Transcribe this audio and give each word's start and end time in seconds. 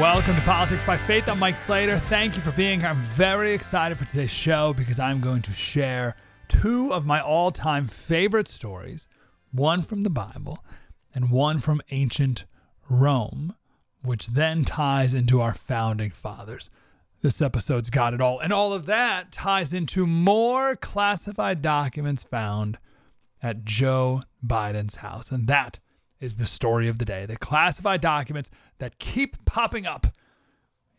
Welcome 0.00 0.36
to 0.36 0.40
Politics 0.40 0.82
by 0.82 0.96
Faith. 0.96 1.28
I'm 1.28 1.38
Mike 1.38 1.56
Slater. 1.56 1.98
Thank 1.98 2.34
you 2.34 2.40
for 2.40 2.52
being 2.52 2.80
here. 2.80 2.88
I'm 2.88 2.96
very 2.96 3.52
excited 3.52 3.98
for 3.98 4.06
today's 4.06 4.30
show 4.30 4.72
because 4.72 4.98
I'm 4.98 5.20
going 5.20 5.42
to 5.42 5.52
share 5.52 6.16
two 6.48 6.90
of 6.94 7.04
my 7.04 7.20
all 7.20 7.50
time 7.50 7.86
favorite 7.86 8.48
stories 8.48 9.06
one 9.52 9.82
from 9.82 10.00
the 10.00 10.08
Bible 10.08 10.64
and 11.14 11.30
one 11.30 11.58
from 11.58 11.82
ancient 11.90 12.46
Rome, 12.88 13.54
which 14.02 14.28
then 14.28 14.64
ties 14.64 15.12
into 15.12 15.42
our 15.42 15.52
founding 15.52 16.12
fathers. 16.12 16.70
This 17.20 17.42
episode's 17.42 17.90
got 17.90 18.14
it 18.14 18.22
all. 18.22 18.38
And 18.38 18.54
all 18.54 18.72
of 18.72 18.86
that 18.86 19.30
ties 19.30 19.74
into 19.74 20.06
more 20.06 20.76
classified 20.76 21.60
documents 21.60 22.22
found 22.22 22.78
at 23.42 23.64
Joe 23.64 24.22
Biden's 24.44 24.96
house. 24.96 25.30
And 25.30 25.46
that 25.48 25.78
is 26.20 26.36
the 26.36 26.46
story 26.46 26.88
of 26.88 26.98
the 26.98 27.04
day. 27.04 27.26
The 27.26 27.36
classified 27.36 28.00
documents 28.00 28.50
that 28.78 28.98
keep 28.98 29.44
popping 29.44 29.86
up 29.86 30.06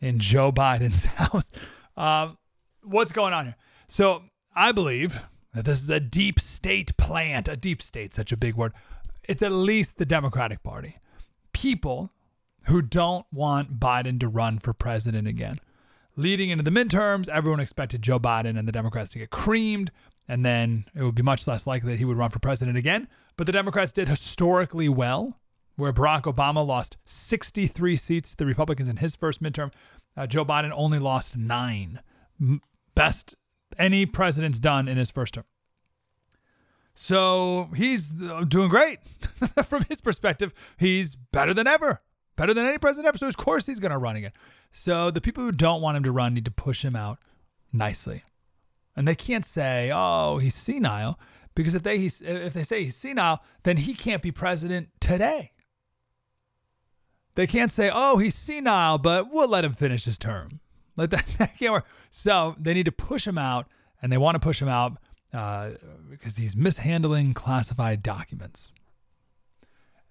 in 0.00 0.18
Joe 0.18 0.52
Biden's 0.52 1.04
house. 1.16 1.50
Um, 1.96 2.38
what's 2.82 3.12
going 3.12 3.32
on 3.32 3.46
here? 3.46 3.56
So 3.86 4.24
I 4.54 4.72
believe 4.72 5.24
that 5.54 5.64
this 5.64 5.82
is 5.82 5.90
a 5.90 6.00
deep 6.00 6.40
state 6.40 6.96
plant. 6.96 7.48
A 7.48 7.56
deep 7.56 7.82
state, 7.82 8.12
such 8.12 8.32
a 8.32 8.36
big 8.36 8.54
word. 8.54 8.72
It's 9.24 9.42
at 9.42 9.52
least 9.52 9.98
the 9.98 10.06
Democratic 10.06 10.62
Party. 10.62 10.98
People 11.52 12.10
who 12.64 12.82
don't 12.82 13.26
want 13.32 13.78
Biden 13.78 14.18
to 14.20 14.28
run 14.28 14.58
for 14.58 14.72
president 14.72 15.28
again. 15.28 15.58
Leading 16.16 16.50
into 16.50 16.64
the 16.64 16.70
midterms, 16.70 17.28
everyone 17.28 17.60
expected 17.60 18.02
Joe 18.02 18.18
Biden 18.18 18.58
and 18.58 18.68
the 18.68 18.72
Democrats 18.72 19.12
to 19.12 19.18
get 19.18 19.30
creamed, 19.30 19.90
and 20.28 20.44
then 20.44 20.84
it 20.94 21.02
would 21.02 21.14
be 21.14 21.22
much 21.22 21.46
less 21.46 21.66
likely 21.66 21.92
that 21.92 21.98
he 21.98 22.04
would 22.04 22.18
run 22.18 22.30
for 22.30 22.38
president 22.38 22.76
again. 22.76 23.08
But 23.36 23.46
the 23.46 23.52
Democrats 23.52 23.92
did 23.92 24.08
historically 24.08 24.88
well, 24.88 25.40
where 25.76 25.92
Barack 25.92 26.22
Obama 26.22 26.66
lost 26.66 26.96
63 27.04 27.96
seats 27.96 28.30
to 28.30 28.36
the 28.36 28.46
Republicans 28.46 28.88
in 28.88 28.98
his 28.98 29.16
first 29.16 29.42
midterm. 29.42 29.72
Uh, 30.16 30.26
Joe 30.26 30.44
Biden 30.44 30.72
only 30.74 30.98
lost 30.98 31.36
nine. 31.36 32.00
Best 32.94 33.34
any 33.78 34.04
president's 34.06 34.58
done 34.58 34.88
in 34.88 34.98
his 34.98 35.10
first 35.10 35.34
term. 35.34 35.44
So 36.94 37.70
he's 37.74 38.22
uh, 38.22 38.44
doing 38.44 38.68
great 38.68 38.98
from 39.64 39.84
his 39.84 40.00
perspective. 40.00 40.52
He's 40.76 41.16
better 41.16 41.54
than 41.54 41.66
ever, 41.66 42.02
better 42.36 42.52
than 42.52 42.66
any 42.66 42.78
president 42.78 43.08
ever. 43.08 43.18
So, 43.18 43.28
of 43.28 43.36
course, 43.36 43.66
he's 43.66 43.80
going 43.80 43.92
to 43.92 43.98
run 43.98 44.16
again. 44.16 44.32
So, 44.70 45.10
the 45.10 45.20
people 45.20 45.42
who 45.42 45.52
don't 45.52 45.80
want 45.80 45.96
him 45.96 46.02
to 46.04 46.12
run 46.12 46.34
need 46.34 46.44
to 46.44 46.50
push 46.50 46.84
him 46.84 46.94
out 46.94 47.18
nicely. 47.72 48.24
And 48.94 49.08
they 49.08 49.14
can't 49.14 49.46
say, 49.46 49.90
oh, 49.92 50.36
he's 50.36 50.54
senile 50.54 51.18
because 51.54 51.74
if 51.74 51.82
they 51.82 51.96
if 51.96 52.52
they 52.52 52.62
say 52.62 52.84
he's 52.84 52.96
senile, 52.96 53.42
then 53.62 53.76
he 53.78 53.94
can't 53.94 54.22
be 54.22 54.30
president 54.30 54.88
today. 55.00 55.52
They 57.34 57.46
can't 57.46 57.72
say, 57.72 57.90
"Oh, 57.92 58.18
he's 58.18 58.34
senile, 58.34 58.98
but 58.98 59.32
we'll 59.32 59.48
let 59.48 59.64
him 59.64 59.72
finish 59.72 60.04
his 60.04 60.18
term." 60.18 60.60
That, 60.96 61.10
that 61.38 61.56
can't 61.58 61.72
work. 61.72 61.86
So 62.10 62.56
they 62.58 62.74
need 62.74 62.86
to 62.86 62.92
push 62.92 63.26
him 63.26 63.38
out, 63.38 63.66
and 64.00 64.12
they 64.12 64.18
want 64.18 64.34
to 64.34 64.40
push 64.40 64.60
him 64.60 64.68
out 64.68 64.98
uh, 65.32 65.70
because 66.10 66.36
he's 66.36 66.54
mishandling 66.54 67.34
classified 67.34 68.02
documents. 68.02 68.70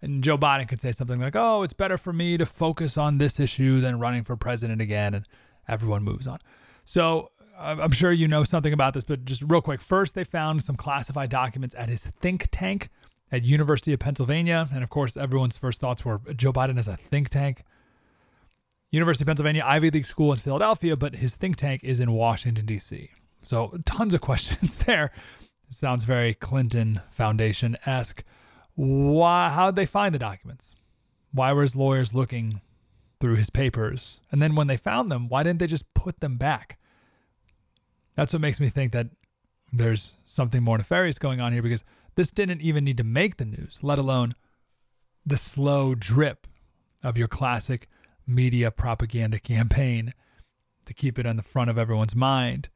And 0.02 0.24
Joe 0.24 0.38
Biden 0.38 0.68
could 0.68 0.82
say 0.82 0.92
something 0.92 1.20
like, 1.20 1.36
"Oh, 1.36 1.64
it's 1.64 1.74
better 1.74 1.98
for 1.98 2.14
me 2.14 2.38
to 2.38 2.46
focus 2.46 2.98
on 2.98 3.18
this 3.18 3.40
issue 3.40 3.82
than 3.82 4.00
running 4.00 4.24
for 4.24 4.36
president 4.36 4.82
again," 4.82 5.14
and 5.14 5.28
everyone 5.68 6.04
moves 6.04 6.26
on. 6.26 6.40
So 6.86 7.32
I'm 7.58 7.92
sure 7.92 8.12
you 8.12 8.28
know 8.28 8.44
something 8.44 8.74
about 8.74 8.94
this, 8.94 9.04
but 9.04 9.26
just 9.26 9.44
real 9.46 9.62
quick. 9.62 9.82
First, 9.82 10.16
they 10.16 10.24
found 10.24 10.64
some 10.64 10.76
classified 10.76 11.30
documents 11.30 11.76
at 11.78 11.90
his 11.90 12.06
think 12.06 12.48
tank 12.52 12.90
at 13.32 13.44
University 13.44 13.94
of 13.94 14.00
Pennsylvania, 14.00 14.68
and 14.74 14.84
of 14.84 14.90
course, 14.90 15.16
everyone's 15.16 15.58
first 15.58 15.80
thoughts 15.80 16.04
were 16.04 16.20
Joe 16.36 16.52
Biden 16.52 16.78
as 16.78 16.88
a 16.88 16.98
think 16.98 17.30
tank. 17.30 17.64
University 18.92 19.24
of 19.24 19.28
Pennsylvania, 19.28 19.64
Ivy 19.66 19.90
League 19.90 20.06
school 20.06 20.34
in 20.34 20.40
Philadelphia, 20.40 20.98
but 20.98 21.16
his 21.16 21.36
think 21.36 21.56
tank 21.56 21.82
is 21.84 22.02
in 22.02 22.12
Washington 22.12 22.66
D.C. 22.66 23.10
So 23.44 23.78
tons 23.86 24.14
of 24.14 24.22
questions 24.30 24.76
there. 24.76 25.12
It 25.68 25.74
sounds 25.74 26.04
very 26.04 26.34
Clinton 26.34 27.02
Foundation 27.10 27.78
esque. 27.86 28.24
Why? 28.76 29.50
How 29.50 29.68
did 29.72 29.78
they 29.78 29.86
find 29.86 30.14
the 30.14 30.20
documents? 30.20 30.76
Why 31.32 31.54
were 31.54 31.62
his 31.62 31.76
lawyers 31.76 32.14
looking 32.14 32.60
through 33.22 33.36
his 33.36 33.50
papers? 33.50 34.20
And 34.32 34.42
then 34.42 34.56
when 34.56 34.68
they 34.68 34.76
found 34.76 35.10
them, 35.10 35.30
why 35.30 35.44
didn't 35.44 35.60
they 35.60 35.68
just 35.68 35.94
put 35.94 36.20
them 36.20 36.36
back? 36.36 36.78
That's 38.16 38.34
what 38.34 38.42
makes 38.42 38.60
me 38.60 38.70
think 38.70 38.92
that 38.92 39.08
there's 39.72 40.18
something 40.26 40.64
more 40.64 40.78
nefarious 40.78 41.18
going 41.18 41.40
on 41.40 41.54
here 41.54 41.62
because 41.62 41.84
this 42.16 42.30
didn't 42.30 42.62
even 42.62 42.84
need 42.84 42.98
to 42.98 43.04
make 43.04 43.38
the 43.38 43.46
news, 43.46 43.80
let 43.82 44.00
alone 44.00 44.36
the 45.26 45.38
slow 45.38 45.96
drip 45.96 46.48
of 47.04 47.18
your 47.18 47.28
classic 47.28 47.88
media 48.28 48.72
propaganda 48.72 49.40
campaign 49.40 50.14
to 50.86 50.94
keep 50.94 51.18
it 51.18 51.26
on 51.26 51.38
the 51.38 51.44
front 51.44 51.70
of 51.70 51.78
everyone's 51.78 52.16
mind. 52.16 52.70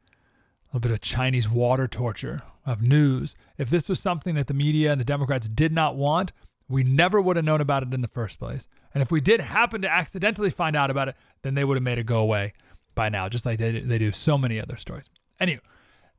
A 0.66 0.78
little 0.78 0.90
bit 0.90 0.92
of 0.92 1.02
Chinese 1.02 1.50
water 1.50 1.88
torture 1.88 2.44
of 2.66 2.82
news. 2.82 3.36
If 3.58 3.70
this 3.70 3.90
was 3.90 4.00
something 4.00 4.36
that 4.36 4.48
the 4.48 4.54
media 4.54 4.92
and 4.92 5.00
the 5.00 5.06
Democrats 5.06 5.48
did 5.48 5.72
not 5.72 5.96
want, 5.96 6.32
we 6.68 6.84
never 6.84 7.22
would 7.22 7.36
have 7.36 7.46
known 7.46 7.62
about 7.62 7.84
it 7.84 7.94
in 7.94 8.02
the 8.02 8.08
first 8.08 8.40
place. 8.40 8.68
And 8.94 9.02
if 9.02 9.12
we 9.12 9.22
did 9.22 9.40
happen 9.40 9.82
to 9.82 9.92
accidentally 9.92 10.50
find 10.50 10.76
out 10.76 10.90
about 10.90 11.10
it, 11.10 11.16
then 11.44 11.54
they 11.54 11.64
would 11.64 11.78
have 11.78 11.84
made 11.84 12.00
it 12.00 12.06
go 12.06 12.20
away 12.20 12.54
by 12.96 13.10
now, 13.10 13.30
just 13.30 13.46
like 13.46 13.60
they, 13.60 13.80
they 13.80 13.98
do 14.00 14.12
so 14.12 14.38
many 14.38 14.60
other 14.60 14.78
stories. 14.78 15.10
Anyway, 15.40 15.62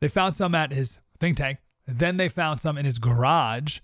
they 0.00 0.08
found 0.08 0.34
some 0.34 0.54
at 0.54 0.72
his 0.72 1.00
think 1.18 1.36
tank. 1.36 1.58
Then 1.86 2.16
they 2.16 2.28
found 2.28 2.60
some 2.60 2.76
in 2.76 2.84
his 2.84 2.98
garage 2.98 3.80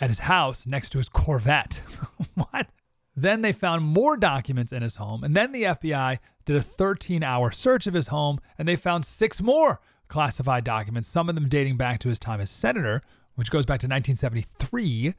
at 0.00 0.10
his 0.10 0.20
house 0.20 0.66
next 0.66 0.90
to 0.90 0.98
his 0.98 1.08
Corvette. 1.08 1.80
what? 2.34 2.68
Then 3.16 3.42
they 3.42 3.52
found 3.52 3.84
more 3.84 4.16
documents 4.16 4.72
in 4.72 4.82
his 4.82 4.96
home. 4.96 5.22
And 5.22 5.36
then 5.36 5.52
the 5.52 5.62
FBI 5.64 6.18
did 6.44 6.56
a 6.56 6.62
13 6.62 7.22
hour 7.22 7.50
search 7.50 7.86
of 7.86 7.94
his 7.94 8.08
home 8.08 8.40
and 8.58 8.66
they 8.66 8.76
found 8.76 9.06
six 9.06 9.40
more 9.40 9.80
classified 10.08 10.64
documents, 10.64 11.08
some 11.08 11.28
of 11.28 11.34
them 11.34 11.48
dating 11.48 11.76
back 11.76 12.00
to 12.00 12.08
his 12.08 12.18
time 12.18 12.40
as 12.40 12.50
senator, 12.50 13.02
which 13.36 13.50
goes 13.50 13.66
back 13.66 13.80
to 13.80 13.86
1973. 13.86 15.14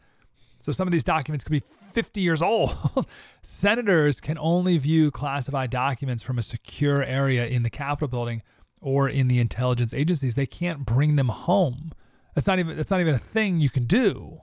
So 0.59 0.71
some 0.71 0.87
of 0.87 0.91
these 0.91 1.03
documents 1.03 1.43
could 1.43 1.51
be 1.51 1.63
50 1.93 2.21
years 2.21 2.41
old. 2.41 2.75
Senators 3.41 4.19
can 4.19 4.37
only 4.39 4.77
view 4.77 5.11
classified 5.11 5.69
documents 5.69 6.23
from 6.23 6.37
a 6.37 6.41
secure 6.41 7.03
area 7.03 7.45
in 7.45 7.63
the 7.63 7.69
Capitol 7.69 8.07
building 8.07 8.41
or 8.85 9.09
in 9.09 9.27
the 9.27 9.39
intelligence 9.39 9.95
agencies, 9.95 10.35
they 10.35 10.45
can't 10.45 10.85
bring 10.85 11.15
them 11.15 11.29
home 11.29 11.91
That's 12.35 12.45
not 12.45 12.59
even 12.59 12.77
that's 12.77 12.91
not 12.91 13.01
even 13.01 13.15
a 13.15 13.17
thing 13.19 13.59
you 13.59 13.69
can 13.69 13.85
do. 13.85 14.41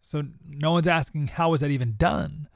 So 0.00 0.24
no 0.46 0.72
one's 0.72 0.86
asking 0.86 1.28
how 1.28 1.50
was 1.50 1.62
that 1.62 1.70
even 1.70 1.94
done. 1.96 2.48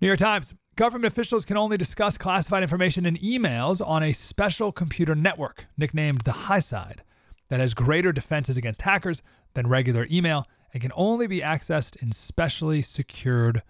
New 0.00 0.06
York 0.06 0.20
Times. 0.20 0.54
Government 0.76 1.12
officials 1.12 1.44
can 1.44 1.58
only 1.58 1.76
discuss 1.76 2.16
classified 2.16 2.62
information 2.62 3.04
in 3.04 3.16
emails 3.16 3.86
on 3.86 4.02
a 4.02 4.12
special 4.12 4.72
computer 4.72 5.14
network 5.14 5.66
nicknamed 5.76 6.22
the 6.22 6.32
High 6.32 6.60
Side 6.60 7.02
that 7.48 7.60
has 7.60 7.74
greater 7.74 8.12
defenses 8.12 8.56
against 8.56 8.82
hackers 8.82 9.20
than 9.52 9.66
regular 9.66 10.06
email 10.10 10.46
and 10.72 10.80
can 10.80 10.92
only 10.94 11.26
be 11.26 11.40
accessed 11.40 12.00
in 12.00 12.12
specially 12.12 12.80
secured 12.80 13.62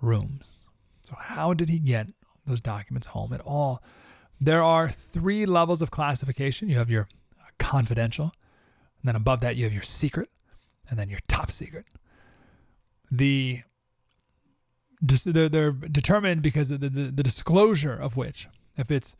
rooms. 0.00 0.64
So, 1.00 1.14
how 1.18 1.52
did 1.52 1.68
he 1.68 1.80
get 1.80 2.08
those 2.46 2.60
documents 2.60 3.08
home 3.08 3.32
at 3.32 3.40
all? 3.40 3.82
There 4.44 4.62
are 4.62 4.90
three 4.90 5.46
levels 5.46 5.82
of 5.82 5.92
classification. 5.92 6.68
You 6.68 6.74
have 6.74 6.90
your 6.90 7.06
uh, 7.38 7.44
confidential, 7.60 8.32
and 9.00 9.04
then 9.04 9.14
above 9.14 9.38
that, 9.40 9.54
you 9.54 9.62
have 9.62 9.72
your 9.72 9.84
secret, 9.84 10.30
and 10.90 10.98
then 10.98 11.08
your 11.08 11.20
top 11.28 11.52
secret. 11.52 11.86
The 13.08 13.62
they're, 15.00 15.48
they're 15.48 15.70
determined 15.70 16.42
because 16.42 16.72
of 16.72 16.80
the, 16.80 16.88
the, 16.88 17.02
the 17.02 17.22
disclosure 17.22 17.94
of 17.94 18.16
which, 18.16 18.48
if 18.76 18.90
it's 18.90 19.14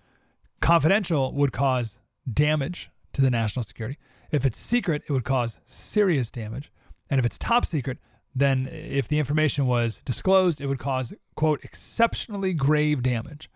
confidential, 0.60 1.32
would 1.32 1.52
cause 1.52 2.00
damage 2.32 2.90
to 3.12 3.22
the 3.22 3.30
national 3.30 3.62
security. 3.62 3.98
If 4.32 4.44
it's 4.44 4.58
secret, 4.58 5.04
it 5.06 5.12
would 5.12 5.24
cause 5.24 5.60
serious 5.66 6.32
damage. 6.32 6.72
And 7.08 7.20
if 7.20 7.26
it's 7.26 7.38
top 7.38 7.64
secret, 7.64 7.98
then 8.34 8.68
if 8.72 9.06
the 9.06 9.20
information 9.20 9.66
was 9.66 10.02
disclosed, 10.04 10.60
it 10.60 10.66
would 10.66 10.80
cause, 10.80 11.14
quote, 11.36 11.62
exceptionally 11.62 12.54
grave 12.54 13.04
damage 13.04 13.48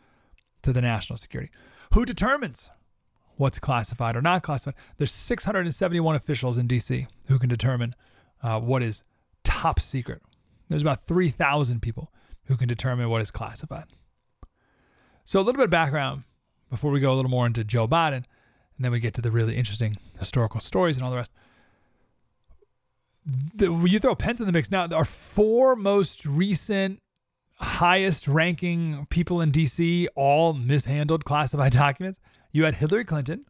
to 0.62 0.73
the 0.73 0.82
national 0.82 1.17
security. 1.17 1.50
Who 1.94 2.05
determines 2.05 2.70
what's 3.37 3.58
classified 3.58 4.17
or 4.17 4.23
not 4.23 4.43
classified? 4.43 4.75
There's 4.99 5.12
671 5.12 6.17
officials 6.17 6.58
in 6.58 6.69
DC 6.69 7.06
who 7.29 7.38
can 7.38 7.49
determine 7.49 7.94
uh, 8.43 8.61
what 8.61 8.82
is 8.82 9.05
top 9.44 9.81
secret. 9.81 10.23
There's 10.69 10.82
about 10.82 11.06
3,000 11.06 11.81
people 11.81 12.12
who 12.44 12.56
can 12.56 12.69
determine 12.69 13.08
what 13.08 13.23
is 13.23 13.31
classified. 13.31 13.85
So, 15.25 15.41
a 15.41 15.43
little 15.43 15.58
bit 15.58 15.64
of 15.64 15.70
background 15.70 16.25
before 16.70 16.91
we 16.91 17.00
go 17.00 17.12
a 17.12 17.17
little 17.17 17.31
more 17.31 17.47
into 17.47 17.64
Joe 17.64 17.88
Biden, 17.88 18.25
and 18.76 18.85
then 18.85 18.93
we 18.93 19.00
get 19.00 19.14
to 19.14 19.23
the 19.23 19.31
really 19.31 19.56
interesting 19.56 19.97
historical 20.19 20.61
stories 20.61 20.97
and 20.97 21.05
all 21.05 21.11
the 21.11 21.17
rest. 21.17 21.32
The, 23.25 23.73
you 23.73 23.99
throw 23.99 24.14
Pence 24.14 24.41
in 24.41 24.47
the 24.47 24.52
mix 24.52 24.70
now, 24.70 24.87
our 24.87 25.05
four 25.05 25.75
most 25.75 26.25
recent, 26.25 27.00
highest 27.56 28.29
ranking 28.29 29.06
people 29.11 29.41
in 29.41 29.50
DC 29.50 30.06
all 30.14 30.53
mishandled 30.53 31.25
classified 31.25 31.73
documents. 31.85 32.20
You 32.53 32.64
had 32.64 32.76
Hillary 32.76 33.05
Clinton. 33.05 33.47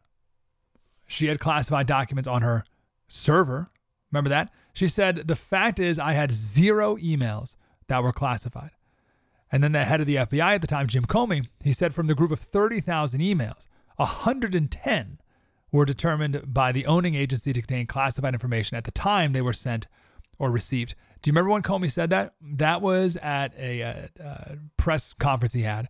She 1.05 1.27
had 1.27 1.39
classified 1.39 1.87
documents 1.87 2.27
on 2.27 2.41
her 2.41 2.65
server. 3.07 3.69
Remember 4.11 4.29
that? 4.29 4.51
She 4.73 4.87
said, 4.87 5.27
The 5.27 5.35
fact 5.35 5.79
is, 5.79 5.99
I 5.99 6.13
had 6.13 6.31
zero 6.31 6.97
emails 6.97 7.55
that 7.87 8.03
were 8.03 8.11
classified. 8.11 8.71
And 9.51 9.63
then 9.63 9.71
the 9.71 9.85
head 9.85 10.01
of 10.01 10.07
the 10.07 10.17
FBI 10.17 10.55
at 10.55 10.61
the 10.61 10.67
time, 10.67 10.87
Jim 10.87 11.05
Comey, 11.05 11.47
he 11.63 11.71
said 11.71 11.93
from 11.93 12.07
the 12.07 12.15
group 12.15 12.31
of 12.31 12.39
30,000 12.39 13.21
emails, 13.21 13.65
110 13.95 15.19
were 15.71 15.85
determined 15.85 16.53
by 16.53 16.71
the 16.71 16.85
owning 16.85 17.15
agency 17.15 17.53
to 17.53 17.61
contain 17.61 17.87
classified 17.87 18.33
information 18.33 18.77
at 18.77 18.83
the 18.83 18.91
time 18.91 19.31
they 19.31 19.41
were 19.41 19.53
sent 19.53 19.87
or 20.39 20.51
received. 20.51 20.95
Do 21.21 21.29
you 21.29 21.33
remember 21.33 21.51
when 21.51 21.63
Comey 21.63 21.91
said 21.91 22.09
that? 22.11 22.35
That 22.41 22.81
was 22.81 23.15
at 23.17 23.53
a, 23.57 23.81
a, 23.81 24.09
a 24.19 24.57
press 24.77 25.13
conference 25.13 25.53
he 25.53 25.63
had 25.63 25.89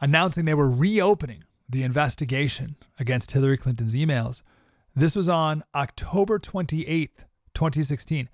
announcing 0.00 0.44
they 0.44 0.54
were 0.54 0.70
reopening 0.70 1.44
the 1.68 1.82
investigation 1.82 2.76
against 2.98 3.32
Hillary 3.32 3.56
Clinton's 3.56 3.94
emails. 3.94 4.42
This 4.94 5.16
was 5.16 5.28
on 5.28 5.62
October 5.74 6.38
28th, 6.38 7.24
2016. 7.54 8.28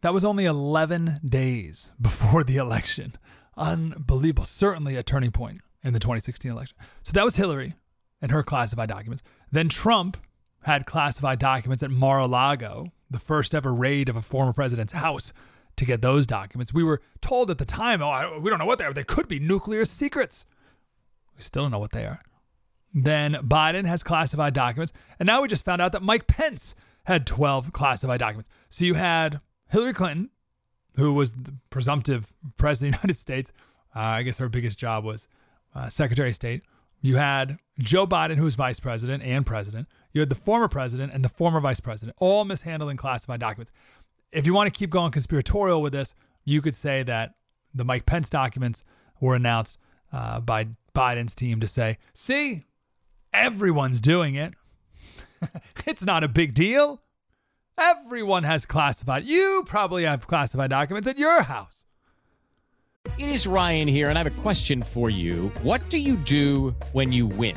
That 0.00 0.12
was 0.12 0.24
only 0.24 0.44
11 0.44 1.20
days 1.24 1.92
before 2.00 2.44
the 2.44 2.56
election. 2.56 3.14
Unbelievable. 3.56 4.44
Certainly 4.44 4.96
a 4.96 5.02
turning 5.02 5.30
point 5.30 5.60
in 5.82 5.92
the 5.92 6.00
2016 6.00 6.50
election. 6.50 6.76
So 7.02 7.12
that 7.12 7.24
was 7.24 7.36
Hillary 7.36 7.74
and 8.20 8.30
her 8.30 8.42
classified 8.42 8.88
documents. 8.88 9.22
Then 9.50 9.68
Trump 9.68 10.16
had 10.64 10.86
classified 10.86 11.38
documents 11.38 11.82
at 11.82 11.90
Mar 11.90 12.20
a 12.20 12.26
Lago, 12.26 12.92
the 13.12 13.18
first 13.18 13.54
ever 13.54 13.72
raid 13.72 14.08
of 14.08 14.16
a 14.16 14.22
former 14.22 14.52
president's 14.52 14.92
house 14.92 15.32
to 15.76 15.84
get 15.84 16.02
those 16.02 16.26
documents. 16.26 16.74
We 16.74 16.84
were 16.84 17.00
told 17.20 17.50
at 17.50 17.58
the 17.58 17.64
time, 17.64 18.02
oh, 18.02 18.38
we 18.40 18.50
don't 18.50 18.58
know 18.58 18.66
what 18.66 18.78
they 18.78 18.84
are. 18.84 18.92
They 18.92 19.04
could 19.04 19.28
be 19.28 19.38
nuclear 19.38 19.84
secrets. 19.84 20.44
We 21.36 21.42
still 21.42 21.62
don't 21.62 21.70
know 21.70 21.78
what 21.78 21.92
they 21.92 22.04
are. 22.04 22.20
Then 22.92 23.34
Biden 23.34 23.86
has 23.86 24.02
classified 24.02 24.52
documents. 24.54 24.92
And 25.18 25.26
now 25.26 25.40
we 25.40 25.48
just 25.48 25.64
found 25.64 25.80
out 25.80 25.92
that 25.92 26.02
Mike 26.02 26.26
Pence 26.26 26.74
had 27.04 27.26
12 27.26 27.72
classified 27.72 28.20
documents. 28.20 28.50
So 28.68 28.84
you 28.84 28.94
had 28.94 29.40
Hillary 29.68 29.94
Clinton, 29.94 30.30
who 30.96 31.14
was 31.14 31.32
the 31.32 31.54
presumptive 31.70 32.32
president 32.58 32.96
of 32.96 33.00
the 33.00 33.06
United 33.08 33.20
States. 33.20 33.52
Uh, 33.94 34.00
I 34.00 34.22
guess 34.22 34.38
her 34.38 34.48
biggest 34.48 34.78
job 34.78 35.04
was 35.04 35.26
uh, 35.74 35.88
Secretary 35.88 36.28
of 36.28 36.34
State. 36.34 36.62
You 37.00 37.16
had 37.16 37.58
Joe 37.78 38.06
Biden, 38.06 38.36
who 38.36 38.44
was 38.44 38.54
vice 38.54 38.78
president 38.78 39.22
and 39.22 39.44
president. 39.44 39.88
You 40.12 40.20
had 40.20 40.28
the 40.28 40.34
former 40.34 40.68
president 40.68 41.12
and 41.12 41.24
the 41.24 41.28
former 41.28 41.60
vice 41.60 41.80
president, 41.80 42.16
all 42.20 42.44
mishandling 42.44 42.96
classified 42.96 43.40
documents. 43.40 43.72
If 44.30 44.46
you 44.46 44.54
want 44.54 44.72
to 44.72 44.78
keep 44.78 44.90
going 44.90 45.12
conspiratorial 45.12 45.82
with 45.82 45.92
this, 45.92 46.14
you 46.44 46.60
could 46.62 46.74
say 46.74 47.02
that 47.04 47.34
the 47.74 47.84
Mike 47.84 48.06
Pence 48.06 48.28
documents 48.28 48.84
were 49.20 49.34
announced 49.34 49.78
uh, 50.12 50.40
by 50.40 50.68
Biden's 50.94 51.34
team 51.34 51.60
to 51.60 51.66
say, 51.66 51.98
see, 52.12 52.64
everyone's 53.32 54.00
doing 54.00 54.34
it. 54.34 54.54
it's 55.86 56.04
not 56.04 56.24
a 56.24 56.28
big 56.28 56.54
deal. 56.54 57.02
Everyone 57.78 58.44
has 58.44 58.66
classified. 58.66 59.24
You 59.24 59.64
probably 59.66 60.04
have 60.04 60.26
classified 60.26 60.70
documents 60.70 61.08
at 61.08 61.18
your 61.18 61.42
house. 61.42 61.84
It 63.18 63.28
is 63.28 63.46
Ryan 63.46 63.88
here, 63.88 64.08
and 64.08 64.18
I 64.18 64.22
have 64.22 64.38
a 64.38 64.42
question 64.42 64.82
for 64.82 65.10
you. 65.10 65.50
What 65.62 65.88
do 65.88 65.98
you 65.98 66.16
do 66.16 66.74
when 66.92 67.12
you 67.12 67.26
win? 67.26 67.56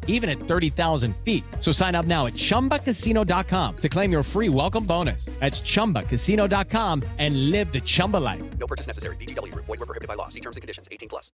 even 0.07 0.29
at 0.29 0.37
30,000 0.37 1.13
feet. 1.17 1.43
So 1.59 1.73
sign 1.73 1.93
up 1.95 2.05
now 2.05 2.27
at 2.27 2.35
chumbacasino.com 2.35 3.75
to 3.77 3.89
claim 3.89 4.11
your 4.13 4.23
free 4.23 4.47
welcome 4.47 4.85
bonus. 4.85 5.25
That's 5.39 5.59
chumbacasino.com 5.61 7.03
and 7.17 7.51
live 7.51 7.73
the 7.73 7.81
Chumba 7.81 8.17
life. 8.17 8.43
No 8.57 8.67
purchase 8.67 8.87
necessary. 8.87 9.15
VGW. 9.17 9.53
Void 9.55 9.67
were 9.67 9.77
prohibited 9.77 10.07
by 10.07 10.13
law. 10.13 10.29
See 10.29 10.41
terms 10.41 10.55
and 10.55 10.61
conditions. 10.61 10.87
18 10.91 11.09
plus. 11.09 11.31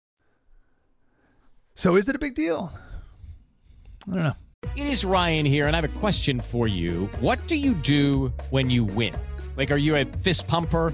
So 1.75 1.95
is 1.95 2.09
it 2.09 2.15
a 2.15 2.19
big 2.19 2.35
deal? 2.35 2.71
I 4.09 4.15
don't 4.15 4.23
know. 4.23 4.35
It 4.75 4.87
is 4.87 5.03
Ryan 5.03 5.45
here, 5.45 5.67
and 5.67 5.75
I 5.75 5.81
have 5.81 5.95
a 5.95 5.99
question 5.99 6.39
for 6.39 6.67
you. 6.67 7.09
What 7.19 7.45
do 7.47 7.55
you 7.55 7.73
do 7.73 8.31
when 8.51 8.69
you 8.69 8.83
win? 8.83 9.15
Like, 9.57 9.71
are 9.71 9.77
you 9.77 9.95
a 9.95 10.05
fist 10.05 10.47
pumper? 10.47 10.93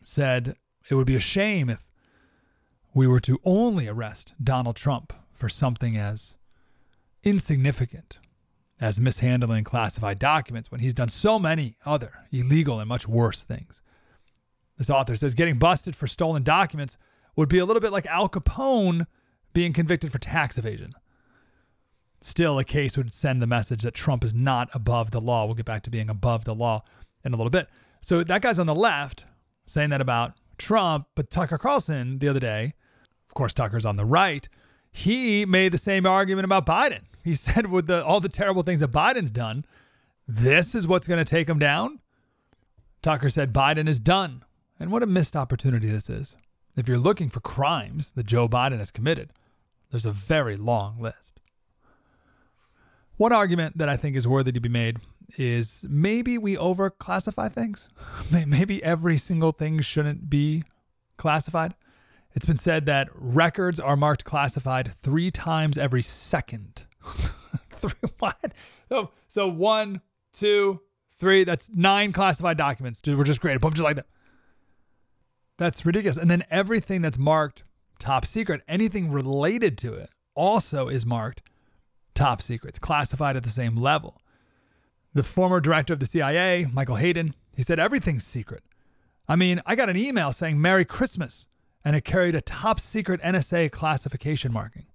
said 0.00 0.56
it 0.88 0.94
would 0.94 1.06
be 1.06 1.16
a 1.16 1.20
shame 1.20 1.68
if 1.68 1.84
we 2.94 3.06
were 3.06 3.20
to 3.20 3.38
only 3.44 3.88
arrest 3.88 4.34
Donald 4.42 4.76
Trump 4.76 5.12
for 5.32 5.48
something 5.48 5.96
as 5.96 6.36
insignificant 7.22 8.18
as 8.80 9.00
mishandling 9.00 9.64
classified 9.64 10.18
documents 10.18 10.70
when 10.70 10.80
he's 10.80 10.94
done 10.94 11.08
so 11.08 11.38
many 11.38 11.76
other 11.84 12.12
illegal 12.30 12.78
and 12.78 12.88
much 12.88 13.08
worse 13.08 13.42
things. 13.42 13.82
This 14.76 14.90
author 14.90 15.16
says 15.16 15.34
getting 15.34 15.58
busted 15.58 15.96
for 15.96 16.06
stolen 16.06 16.44
documents 16.44 16.96
would 17.34 17.48
be 17.48 17.58
a 17.58 17.64
little 17.64 17.80
bit 17.80 17.92
like 17.92 18.06
Al 18.06 18.28
Capone 18.28 19.06
being 19.52 19.72
convicted 19.72 20.12
for 20.12 20.18
tax 20.18 20.56
evasion. 20.56 20.92
Still, 22.20 22.58
a 22.58 22.64
case 22.64 22.96
would 22.96 23.14
send 23.14 23.40
the 23.40 23.46
message 23.46 23.82
that 23.82 23.94
Trump 23.94 24.24
is 24.24 24.34
not 24.34 24.68
above 24.74 25.10
the 25.12 25.20
law. 25.20 25.46
We'll 25.46 25.54
get 25.54 25.66
back 25.66 25.82
to 25.84 25.90
being 25.90 26.10
above 26.10 26.44
the 26.44 26.54
law 26.54 26.82
in 27.24 27.32
a 27.32 27.36
little 27.36 27.50
bit. 27.50 27.68
So 28.00 28.22
that 28.24 28.42
guy's 28.42 28.58
on 28.58 28.66
the 28.66 28.74
left 28.74 29.24
saying 29.68 29.90
that 29.90 30.00
about 30.00 30.34
Trump, 30.56 31.06
but 31.14 31.30
Tucker 31.30 31.58
Carlson 31.58 32.18
the 32.18 32.28
other 32.28 32.40
day, 32.40 32.74
of 33.28 33.34
course, 33.34 33.54
Tucker's 33.54 33.86
on 33.86 33.96
the 33.96 34.04
right, 34.04 34.48
he 34.90 35.44
made 35.46 35.72
the 35.72 35.78
same 35.78 36.06
argument 36.06 36.44
about 36.44 36.66
Biden. 36.66 37.02
He 37.22 37.34
said, 37.34 37.70
with 37.70 37.86
the, 37.86 38.04
all 38.04 38.20
the 38.20 38.28
terrible 38.28 38.62
things 38.62 38.80
that 38.80 38.92
Biden's 38.92 39.30
done, 39.30 39.64
this 40.26 40.74
is 40.74 40.86
what's 40.86 41.06
going 41.06 41.24
to 41.24 41.30
take 41.30 41.48
him 41.48 41.58
down. 41.58 42.00
Tucker 43.02 43.28
said 43.28 43.52
Biden 43.52 43.88
is 43.88 44.00
done. 44.00 44.44
And 44.80 44.90
what 44.90 45.02
a 45.02 45.06
missed 45.06 45.36
opportunity 45.36 45.88
this 45.88 46.08
is. 46.08 46.36
If 46.76 46.86
you're 46.86 46.98
looking 46.98 47.28
for 47.28 47.40
crimes 47.40 48.12
that 48.12 48.26
Joe 48.26 48.48
Biden 48.48 48.78
has 48.78 48.90
committed, 48.90 49.30
there's 49.90 50.06
a 50.06 50.12
very 50.12 50.56
long 50.56 51.00
list. 51.00 51.40
One 53.16 53.32
argument 53.32 53.78
that 53.78 53.88
I 53.88 53.96
think 53.96 54.14
is 54.14 54.28
worthy 54.28 54.52
to 54.52 54.60
be 54.60 54.68
made 54.68 54.98
is 55.36 55.84
maybe 55.88 56.38
we 56.38 56.56
overclassify 56.56 57.52
things. 57.52 57.90
Maybe 58.30 58.82
every 58.82 59.16
single 59.16 59.52
thing 59.52 59.80
shouldn't 59.80 60.30
be 60.30 60.62
classified. 61.16 61.74
It's 62.32 62.46
been 62.46 62.56
said 62.56 62.86
that 62.86 63.08
records 63.14 63.80
are 63.80 63.96
marked 63.96 64.24
classified 64.24 64.94
three 65.02 65.30
times 65.30 65.76
every 65.76 66.02
second. 66.02 66.84
three, 67.70 67.92
what? 68.18 68.52
So, 68.88 69.10
so 69.28 69.48
one, 69.48 70.00
two, 70.32 70.80
three. 71.18 71.44
That's 71.44 71.68
nine 71.70 72.12
classified 72.12 72.56
documents. 72.56 73.02
We're 73.06 73.24
just 73.24 73.40
created. 73.40 73.60
Boom, 73.60 73.72
just 73.72 73.84
like 73.84 73.96
that. 73.96 74.06
That's 75.58 75.84
ridiculous. 75.84 76.16
And 76.16 76.30
then 76.30 76.44
everything 76.50 77.02
that's 77.02 77.18
marked 77.18 77.64
top 77.98 78.24
secret, 78.24 78.62
anything 78.68 79.10
related 79.10 79.76
to 79.78 79.94
it, 79.94 80.10
also 80.34 80.88
is 80.88 81.04
marked 81.04 81.42
top 82.14 82.40
secret. 82.40 82.70
It's 82.70 82.78
classified 82.78 83.36
at 83.36 83.42
the 83.42 83.50
same 83.50 83.76
level. 83.76 84.20
The 85.18 85.24
former 85.24 85.60
director 85.60 85.92
of 85.92 85.98
the 85.98 86.06
CIA, 86.06 86.68
Michael 86.72 86.94
Hayden, 86.94 87.34
he 87.56 87.64
said 87.64 87.80
everything's 87.80 88.22
secret. 88.22 88.62
I 89.28 89.34
mean, 89.34 89.60
I 89.66 89.74
got 89.74 89.90
an 89.90 89.96
email 89.96 90.30
saying 90.30 90.62
Merry 90.62 90.84
Christmas, 90.84 91.48
and 91.84 91.96
it 91.96 92.04
carried 92.04 92.36
a 92.36 92.40
top 92.40 92.78
secret 92.78 93.20
NSA 93.22 93.72
classification 93.72 94.52
marking. 94.52 94.86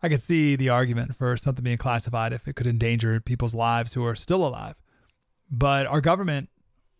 I 0.00 0.08
could 0.08 0.22
see 0.22 0.54
the 0.54 0.68
argument 0.68 1.16
for 1.16 1.36
something 1.36 1.64
being 1.64 1.76
classified 1.76 2.32
if 2.32 2.46
it 2.46 2.54
could 2.54 2.68
endanger 2.68 3.18
people's 3.18 3.52
lives 3.52 3.94
who 3.94 4.04
are 4.04 4.14
still 4.14 4.46
alive. 4.46 4.76
But 5.50 5.88
our 5.88 6.00
government 6.00 6.50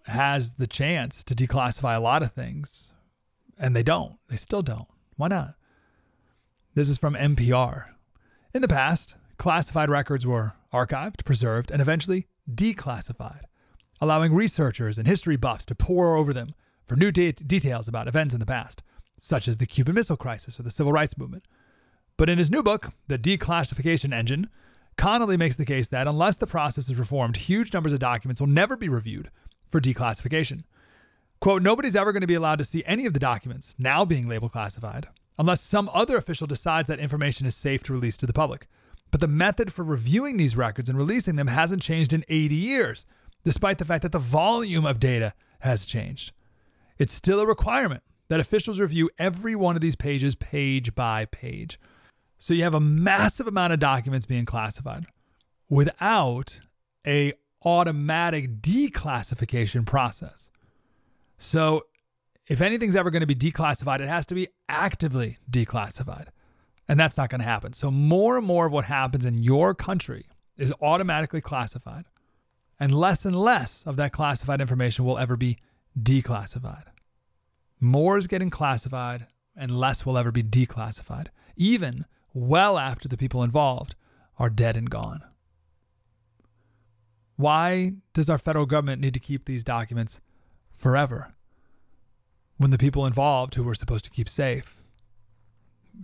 has 0.07 0.55
the 0.55 0.67
chance 0.67 1.23
to 1.23 1.35
declassify 1.37 1.97
a 1.97 2.01
lot 2.01 2.25
of 2.25 2.33
things, 2.33 2.93
and 3.57 3.77
they 3.77 3.85
don't. 3.85 4.17
They 4.27 4.35
still 4.35 4.63
don't. 4.63 4.89
Why 5.15 5.29
not? 5.29 5.55
This 6.75 6.89
is 6.89 6.99
from 6.99 7.15
NPR. 7.15 7.85
In 8.53 8.63
the 8.63 8.67
past, 8.67 9.15
classified 9.37 9.89
records 9.89 10.27
were 10.27 10.55
archived, 10.73 11.25
preserved, 11.25 11.71
and 11.71 11.81
eventually 11.81 12.27
declassified, 12.51 13.43
allowing 14.01 14.35
researchers 14.35 14.99
and 14.99 15.07
history 15.07 15.37
buffs 15.37 15.65
to 15.67 15.75
pore 15.75 16.17
over 16.17 16.33
them 16.33 16.55
for 16.85 16.97
new 16.97 17.11
de- 17.11 17.33
details 17.33 17.89
about 17.89 18.09
events 18.09 18.35
in 18.35 18.41
the 18.41 18.47
past, 18.47 18.83
such 19.21 19.49
as 19.49 19.57
the 19.57 19.67
Cuban 19.67 19.95
Missile 19.95 20.17
Crisis 20.17 20.59
or 20.59 20.63
the 20.63 20.71
Civil 20.71 20.93
Rights 20.93 21.19
Movement. 21.19 21.45
But 22.17 22.29
in 22.29 22.39
his 22.39 22.51
new 22.51 22.63
book, 22.63 22.93
The 23.09 23.19
Declassification 23.19 24.13
Engine, 24.13 24.49
Connolly 24.97 25.37
makes 25.37 25.57
the 25.57 25.67
case 25.67 25.89
that 25.89 26.09
unless 26.09 26.37
the 26.37 26.47
process 26.47 26.89
is 26.89 26.99
reformed, 26.99 27.37
huge 27.37 27.73
numbers 27.73 27.93
of 27.93 27.99
documents 27.99 28.41
will 28.41 28.49
never 28.49 28.77
be 28.77 28.89
reviewed 28.89 29.31
for 29.69 29.81
declassification. 29.81 30.63
Quote, 31.41 31.63
nobody's 31.63 31.97
ever 31.97 32.13
going 32.13 32.23
to 32.23 32.27
be 32.27 32.35
allowed 32.35 32.59
to 32.59 32.65
see 32.65 32.83
any 32.87 33.05
of 33.05 33.13
the 33.13 33.21
documents 33.21 33.75
now 33.79 34.05
being 34.07 34.27
labeled 34.27 34.53
classified 34.53 35.09
unless 35.39 35.61
some 35.61 35.91
other 35.93 36.17
official 36.17 36.47
decides 36.47 36.89
that 36.89 36.99
information 36.99 37.47
is 37.47 37.55
safe 37.55 37.83
to 37.83 37.93
release 37.93 38.17
to 38.17 38.27
the 38.27 38.33
public. 38.33 38.67
But 39.17 39.23
the 39.23 39.29
method 39.29 39.73
for 39.73 39.83
reviewing 39.83 40.37
these 40.37 40.59
records 40.59 40.91
and 40.91 40.99
releasing 40.99 41.37
them 41.37 41.47
hasn't 41.47 41.81
changed 41.81 42.13
in 42.13 42.23
80 42.29 42.55
years, 42.55 43.07
despite 43.45 43.79
the 43.79 43.87
fact 43.87 44.03
that 44.03 44.13
the 44.13 44.19
volume 44.19 44.85
of 44.85 45.01
data 45.01 45.33
has 45.61 45.87
changed. 45.87 46.33
It's 46.99 47.15
still 47.15 47.41
a 47.41 47.47
requirement 47.47 48.03
that 48.29 48.41
officials 48.41 48.79
review 48.79 49.09
every 49.19 49.57
one 49.57 49.75
of 49.75 49.81
these 49.81 49.97
pages 49.97 50.35
page 50.35 50.95
by 50.95 51.25
page. 51.25 51.81
So 52.39 52.53
you 52.53 52.63
have 52.65 52.75
a 52.75 52.79
massive 52.79 53.47
amount 53.47 53.73
of 53.73 53.79
documents 53.79 54.27
being 54.27 54.45
classified 54.45 55.07
without 55.71 56.61
a 57.07 57.33
automatic 57.65 58.61
declassification 58.61 59.87
process. 59.87 60.51
So 61.39 61.87
if 62.47 62.61
anything's 62.61 62.95
ever 62.95 63.11
going 63.11 63.27
to 63.27 63.27
be 63.27 63.35
declassified, 63.35 64.01
it 64.01 64.09
has 64.09 64.27
to 64.27 64.35
be 64.35 64.49
actively 64.69 65.39
declassified. 65.51 66.27
And 66.89 66.99
that's 66.99 67.17
not 67.17 67.31
going 67.31 67.41
to 67.41 67.47
happen. 67.47 67.73
So, 67.73 67.91
more 67.91 68.37
and 68.37 68.47
more 68.47 68.67
of 68.67 68.73
what 68.73 68.85
happens 68.85 69.25
in 69.25 69.43
your 69.43 69.75
country 69.75 70.27
is 70.57 70.73
automatically 70.81 71.41
classified. 71.41 72.05
And 72.79 72.95
less 72.95 73.25
and 73.25 73.39
less 73.39 73.85
of 73.87 73.97
that 73.97 74.13
classified 74.13 74.61
information 74.61 75.05
will 75.05 75.19
ever 75.19 75.37
be 75.37 75.59
declassified. 75.99 76.85
More 77.81 78.17
is 78.17 78.27
getting 78.27 78.51
classified, 78.51 79.27
and 79.57 79.79
less 79.79 80.05
will 80.05 80.19
ever 80.19 80.31
be 80.31 80.43
declassified, 80.43 81.29
even 81.57 82.05
well 82.33 82.79
after 82.79 83.09
the 83.09 83.17
people 83.17 83.43
involved 83.43 83.97
are 84.39 84.51
dead 84.51 84.77
and 84.77 84.91
gone. 84.91 85.23
Why 87.37 87.95
does 88.15 88.31
our 88.31 88.39
federal 88.39 88.67
government 88.67 89.01
need 89.01 89.15
to 89.15 89.21
keep 89.21 89.47
these 89.47 89.65
documents 89.65 90.21
forever? 90.71 91.35
when 92.57 92.71
the 92.71 92.79
people 92.79 93.07
involved 93.07 93.55
who 93.55 93.65
we're 93.65 93.75
supposed 93.75 94.05
to 94.05 94.11
keep 94.11 94.29
safe 94.29 94.76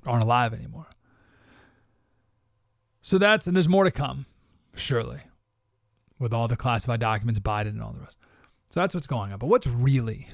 aren't 0.07 0.25
alive 0.25 0.53
anymore. 0.53 0.87
So 3.01 3.19
that's, 3.19 3.47
and 3.47 3.57
there's 3.57 3.69
more 3.69 3.85
to 3.85 3.91
come, 3.91 4.27
surely, 4.75 5.21
with 6.19 6.33
all 6.33 6.49
the 6.49 6.57
classified 6.57 7.01
documents, 7.01 7.41
Biden, 7.41 7.71
and 7.71 7.83
all 7.83 7.93
the 7.93 8.01
rest. 8.01 8.17
So 8.71 8.81
that's 8.81 8.95
what's 8.95 9.07
going 9.07 9.33
on. 9.33 9.39
But 9.39 9.49
what's 9.49 9.67
really 9.67 10.29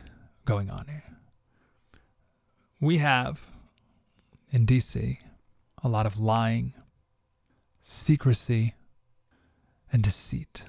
going 0.44 0.70
on 0.70 0.86
here? 0.86 1.04
We 2.80 2.98
have 2.98 3.50
in 4.50 4.66
DC 4.66 5.18
a 5.82 5.88
lot 5.88 6.06
of 6.06 6.20
lying, 6.20 6.74
secrecy, 7.80 8.74
and 9.92 10.02
deceit. 10.02 10.64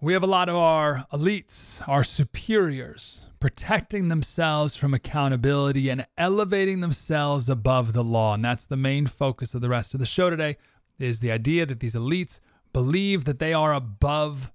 We 0.00 0.12
have 0.12 0.22
a 0.22 0.28
lot 0.28 0.48
of 0.48 0.54
our 0.54 1.06
elites, 1.12 1.82
our 1.88 2.04
superiors, 2.04 3.26
protecting 3.40 4.06
themselves 4.06 4.76
from 4.76 4.94
accountability 4.94 5.88
and 5.88 6.06
elevating 6.16 6.78
themselves 6.78 7.48
above 7.48 7.94
the 7.94 8.04
law. 8.04 8.34
And 8.34 8.44
that's 8.44 8.64
the 8.64 8.76
main 8.76 9.08
focus 9.08 9.54
of 9.54 9.60
the 9.60 9.68
rest 9.68 9.94
of 9.94 10.00
the 10.00 10.06
show 10.06 10.30
today 10.30 10.56
is 11.00 11.18
the 11.18 11.32
idea 11.32 11.66
that 11.66 11.80
these 11.80 11.96
elites 11.96 12.38
believe 12.72 13.24
that 13.24 13.40
they 13.40 13.52
are 13.52 13.74
above 13.74 14.52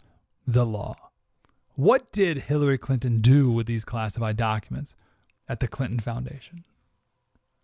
the 0.47 0.65
law. 0.65 0.95
What 1.75 2.13
did 2.13 2.43
Hillary 2.43 2.77
Clinton 2.77 3.19
do 3.19 3.51
with 3.51 3.67
these 3.67 3.83
classified 3.83 4.37
documents 4.37 4.95
at 5.49 5.59
the 5.59 5.67
Clinton 5.67 5.99
Foundation? 5.99 6.63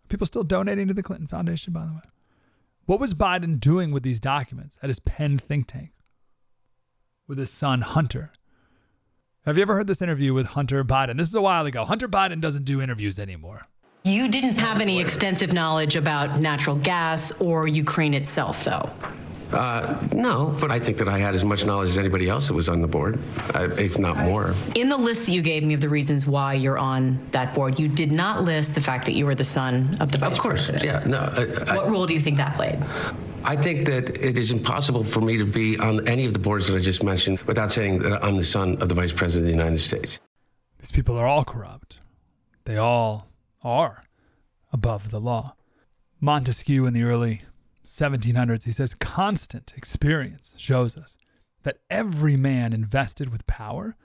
Are 0.04 0.08
people 0.08 0.26
still 0.26 0.44
donating 0.44 0.88
to 0.88 0.94
the 0.94 1.02
Clinton 1.02 1.28
Foundation, 1.28 1.72
by 1.72 1.86
the 1.86 1.92
way? 1.92 2.10
What 2.84 3.00
was 3.00 3.14
Biden 3.14 3.58
doing 3.58 3.90
with 3.90 4.02
these 4.02 4.20
documents 4.20 4.78
at 4.82 4.90
his 4.90 4.98
Penn 4.98 5.38
think 5.38 5.68
tank? 5.68 5.92
With 7.30 7.38
his 7.38 7.48
son 7.50 7.82
Hunter. 7.82 8.32
Have 9.46 9.56
you 9.56 9.62
ever 9.62 9.76
heard 9.76 9.86
this 9.86 10.02
interview 10.02 10.34
with 10.34 10.46
Hunter 10.48 10.84
Biden? 10.84 11.16
This 11.16 11.28
is 11.28 11.34
a 11.34 11.40
while 11.40 11.64
ago. 11.64 11.84
Hunter 11.84 12.08
Biden 12.08 12.40
doesn't 12.40 12.64
do 12.64 12.82
interviews 12.82 13.20
anymore. 13.20 13.68
You 14.02 14.28
didn't 14.28 14.60
have 14.60 14.80
any 14.80 15.00
extensive 15.00 15.52
knowledge 15.52 15.94
about 15.94 16.40
natural 16.40 16.74
gas 16.74 17.30
or 17.40 17.68
Ukraine 17.68 18.14
itself, 18.14 18.64
though. 18.64 18.90
Uh, 19.52 19.98
no, 20.12 20.56
but 20.60 20.70
I 20.70 20.78
think 20.78 20.98
that 20.98 21.08
I 21.08 21.18
had 21.18 21.34
as 21.34 21.44
much 21.44 21.64
knowledge 21.64 21.90
as 21.90 21.98
anybody 21.98 22.28
else 22.28 22.48
that 22.48 22.54
was 22.54 22.68
on 22.68 22.80
the 22.80 22.86
board, 22.86 23.18
uh, 23.54 23.68
if 23.76 23.98
not 23.98 24.16
more. 24.18 24.54
In 24.76 24.88
the 24.88 24.96
list 24.96 25.26
that 25.26 25.32
you 25.32 25.42
gave 25.42 25.64
me 25.64 25.74
of 25.74 25.80
the 25.80 25.88
reasons 25.88 26.26
why 26.26 26.54
you're 26.54 26.78
on 26.78 27.18
that 27.32 27.52
board, 27.54 27.78
you 27.78 27.88
did 27.88 28.12
not 28.12 28.44
list 28.44 28.74
the 28.74 28.80
fact 28.80 29.04
that 29.06 29.12
you 29.12 29.26
were 29.26 29.34
the 29.34 29.44
son 29.44 29.96
of 30.00 30.12
the 30.12 30.18
vice 30.18 30.32
Of 30.32 30.38
course, 30.38 30.70
president. 30.70 30.84
yeah. 30.84 31.08
No, 31.10 31.18
I, 31.18 31.72
I, 31.72 31.76
What 31.76 31.90
role 31.90 32.06
do 32.06 32.14
you 32.14 32.20
think 32.20 32.36
that 32.36 32.54
played? 32.54 32.78
I 33.42 33.56
think 33.56 33.86
that 33.86 34.16
it 34.24 34.38
is 34.38 34.50
impossible 34.50 35.02
for 35.02 35.20
me 35.20 35.38
to 35.38 35.44
be 35.46 35.78
on 35.78 36.06
any 36.06 36.26
of 36.26 36.32
the 36.32 36.38
boards 36.38 36.68
that 36.68 36.76
I 36.76 36.78
just 36.78 37.02
mentioned 37.02 37.40
without 37.42 37.72
saying 37.72 38.00
that 38.00 38.22
I'm 38.24 38.36
the 38.36 38.42
son 38.44 38.80
of 38.82 38.88
the 38.88 38.94
Vice 38.94 39.12
President 39.12 39.44
of 39.48 39.52
the 39.52 39.58
United 39.58 39.78
States. 39.78 40.20
These 40.78 40.92
people 40.92 41.16
are 41.16 41.26
all 41.26 41.44
corrupt. 41.44 41.98
They 42.66 42.76
all 42.76 43.26
are 43.64 44.04
above 44.72 45.10
the 45.10 45.20
law. 45.20 45.54
Montesquieu 46.20 46.84
in 46.86 46.92
the 46.94 47.02
early 47.02 47.42
1700s, 47.84 48.64
he 48.64 48.72
says, 48.72 48.94
constant 48.94 49.74
experience 49.76 50.54
shows 50.56 50.96
us 50.96 51.16
that 51.62 51.78
every 51.90 52.36
man 52.36 52.72
invested 52.72 53.30
with 53.30 53.46
power 53.46 53.96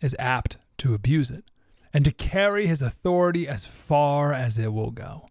is 0.00 0.16
apt 0.18 0.58
to 0.78 0.94
abuse 0.94 1.30
it 1.30 1.44
and 1.92 2.04
to 2.04 2.12
carry 2.12 2.66
his 2.66 2.82
authority 2.82 3.48
as 3.48 3.64
far 3.64 4.32
as 4.32 4.58
it 4.58 4.72
will 4.72 4.90
go. 4.90 5.28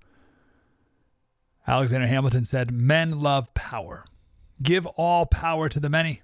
Alexander 1.67 2.07
Hamilton 2.07 2.45
said, 2.45 2.71
Men 2.71 3.19
love 3.19 3.53
power. 3.53 4.05
Give 4.61 4.85
all 4.85 5.25
power 5.25 5.67
to 5.69 5.79
the 5.79 5.89
many, 5.89 6.21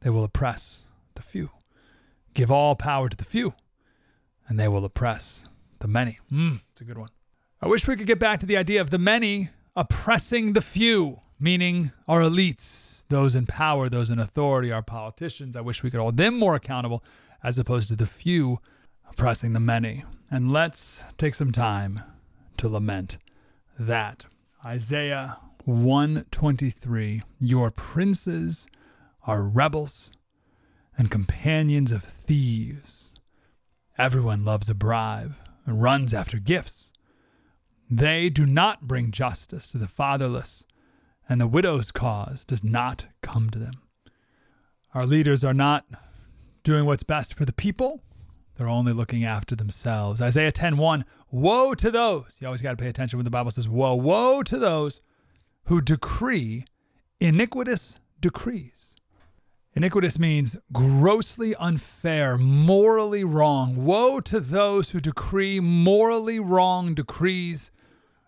they 0.00 0.10
will 0.10 0.24
oppress 0.24 0.84
the 1.14 1.22
few. 1.22 1.50
Give 2.34 2.50
all 2.50 2.76
power 2.76 3.08
to 3.08 3.16
the 3.16 3.24
few, 3.24 3.54
and 4.46 4.58
they 4.58 4.68
will 4.68 4.84
oppress 4.84 5.48
the 5.78 5.88
many. 5.88 6.18
Mm, 6.30 6.60
it's 6.70 6.80
a 6.80 6.84
good 6.84 6.98
one. 6.98 7.10
I 7.60 7.68
wish 7.68 7.86
we 7.86 7.96
could 7.96 8.06
get 8.06 8.18
back 8.18 8.40
to 8.40 8.46
the 8.46 8.56
idea 8.56 8.80
of 8.80 8.90
the 8.90 8.98
many 8.98 9.50
oppressing 9.74 10.52
the 10.52 10.60
few, 10.60 11.20
meaning 11.38 11.92
our 12.06 12.20
elites, 12.20 13.04
those 13.08 13.34
in 13.34 13.46
power, 13.46 13.88
those 13.88 14.10
in 14.10 14.18
authority, 14.18 14.70
our 14.70 14.82
politicians. 14.82 15.56
I 15.56 15.60
wish 15.60 15.82
we 15.82 15.90
could 15.90 16.00
hold 16.00 16.16
them 16.16 16.38
more 16.38 16.54
accountable 16.54 17.02
as 17.42 17.58
opposed 17.58 17.88
to 17.88 17.96
the 17.96 18.06
few 18.06 18.58
oppressing 19.08 19.52
the 19.52 19.60
many. 19.60 20.04
And 20.30 20.50
let's 20.50 21.02
take 21.18 21.34
some 21.34 21.52
time 21.52 22.00
to 22.56 22.68
lament 22.68 23.18
that. 23.78 24.26
Isaiah 24.64 25.38
123 25.64 27.22
Your 27.40 27.70
princes 27.70 28.66
are 29.26 29.42
rebels 29.42 30.12
and 30.96 31.10
companions 31.10 31.92
of 31.92 32.02
thieves. 32.02 33.14
Everyone 33.98 34.44
loves 34.44 34.68
a 34.68 34.74
bribe 34.74 35.34
and 35.66 35.82
runs 35.82 36.14
after 36.14 36.38
gifts. 36.38 36.91
They 37.94 38.30
do 38.30 38.46
not 38.46 38.88
bring 38.88 39.10
justice 39.10 39.70
to 39.70 39.76
the 39.76 39.86
fatherless, 39.86 40.64
and 41.28 41.38
the 41.38 41.46
widow's 41.46 41.92
cause 41.92 42.42
does 42.42 42.64
not 42.64 43.04
come 43.20 43.50
to 43.50 43.58
them. 43.58 43.82
Our 44.94 45.04
leaders 45.04 45.44
are 45.44 45.52
not 45.52 45.84
doing 46.62 46.86
what's 46.86 47.02
best 47.02 47.34
for 47.34 47.44
the 47.44 47.52
people. 47.52 48.00
They're 48.56 48.66
only 48.66 48.94
looking 48.94 49.24
after 49.24 49.54
themselves. 49.54 50.22
Isaiah 50.22 50.50
10:1 50.50 51.04
Woe 51.30 51.74
to 51.74 51.90
those. 51.90 52.38
You 52.40 52.46
always 52.46 52.62
got 52.62 52.70
to 52.70 52.82
pay 52.82 52.88
attention 52.88 53.18
when 53.18 53.24
the 53.24 53.30
Bible 53.30 53.50
says 53.50 53.68
woe. 53.68 53.94
Woe 53.94 54.42
to 54.42 54.58
those 54.58 55.02
who 55.64 55.82
decree 55.82 56.64
iniquitous 57.20 58.00
decrees. 58.18 58.96
Iniquitous 59.74 60.18
means 60.18 60.56
grossly 60.72 61.54
unfair, 61.56 62.38
morally 62.38 63.22
wrong. 63.22 63.84
Woe 63.84 64.18
to 64.20 64.40
those 64.40 64.92
who 64.92 65.00
decree 65.00 65.60
morally 65.60 66.40
wrong 66.40 66.94
decrees 66.94 67.70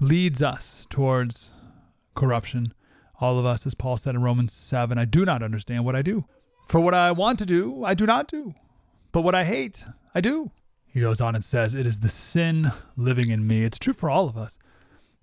leads 0.00 0.42
us 0.42 0.86
towards 0.90 1.52
corruption. 2.14 2.72
All 3.20 3.38
of 3.38 3.44
us, 3.44 3.66
as 3.66 3.74
Paul 3.74 3.96
said 3.96 4.14
in 4.14 4.22
Romans 4.22 4.52
7, 4.52 4.98
I 4.98 5.04
do 5.04 5.24
not 5.24 5.42
understand 5.42 5.84
what 5.84 5.94
I 5.94 6.02
do. 6.02 6.24
For 6.66 6.80
what 6.80 6.94
I 6.94 7.12
want 7.12 7.38
to 7.40 7.46
do, 7.46 7.84
I 7.84 7.94
do 7.94 8.06
not 8.06 8.26
do. 8.26 8.54
But 9.12 9.22
what 9.22 9.34
I 9.34 9.44
hate, 9.44 9.84
I 10.14 10.20
do. 10.20 10.50
He 10.86 11.00
goes 11.00 11.20
on 11.20 11.34
and 11.34 11.44
says, 11.44 11.74
It 11.74 11.86
is 11.86 11.98
the 11.98 12.08
sin 12.08 12.72
living 12.96 13.30
in 13.30 13.46
me. 13.46 13.62
It's 13.62 13.78
true 13.78 13.92
for 13.92 14.08
all 14.10 14.28
of 14.28 14.36
us. 14.36 14.58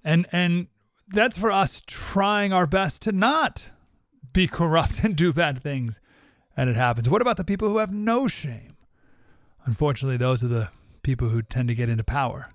And 0.03 0.27
and 0.31 0.67
that's 1.09 1.37
for 1.37 1.51
us 1.51 1.81
trying 1.85 2.53
our 2.53 2.67
best 2.67 3.01
to 3.03 3.11
not 3.11 3.71
be 4.33 4.47
corrupt 4.47 4.99
and 5.03 5.15
do 5.15 5.33
bad 5.33 5.61
things. 5.61 5.99
And 6.55 6.69
it 6.69 6.75
happens. 6.75 7.09
What 7.09 7.21
about 7.21 7.37
the 7.37 7.43
people 7.43 7.69
who 7.69 7.77
have 7.77 7.93
no 7.93 8.27
shame? 8.27 8.77
Unfortunately, 9.65 10.17
those 10.17 10.43
are 10.43 10.47
the 10.47 10.69
people 11.03 11.29
who 11.29 11.41
tend 11.41 11.67
to 11.67 11.75
get 11.75 11.89
into 11.89 12.03
power. 12.03 12.51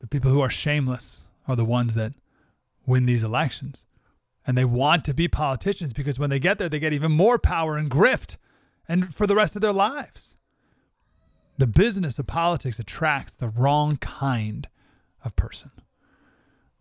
The 0.00 0.06
people 0.06 0.30
who 0.30 0.40
are 0.40 0.50
shameless 0.50 1.22
are 1.46 1.56
the 1.56 1.64
ones 1.64 1.94
that 1.94 2.12
win 2.86 3.06
these 3.06 3.24
elections. 3.24 3.86
And 4.46 4.58
they 4.58 4.64
want 4.64 5.04
to 5.04 5.14
be 5.14 5.28
politicians 5.28 5.92
because 5.92 6.18
when 6.18 6.30
they 6.30 6.38
get 6.38 6.58
there, 6.58 6.68
they 6.68 6.80
get 6.80 6.92
even 6.92 7.12
more 7.12 7.38
power 7.38 7.76
and 7.76 7.90
grift 7.90 8.36
and 8.88 9.14
for 9.14 9.26
the 9.26 9.36
rest 9.36 9.54
of 9.54 9.62
their 9.62 9.72
lives. 9.72 10.36
The 11.58 11.66
business 11.66 12.18
of 12.18 12.26
politics 12.26 12.78
attracts 12.78 13.34
the 13.34 13.48
wrong 13.48 13.96
kind 13.96 14.68
of 15.24 15.36
person. 15.36 15.70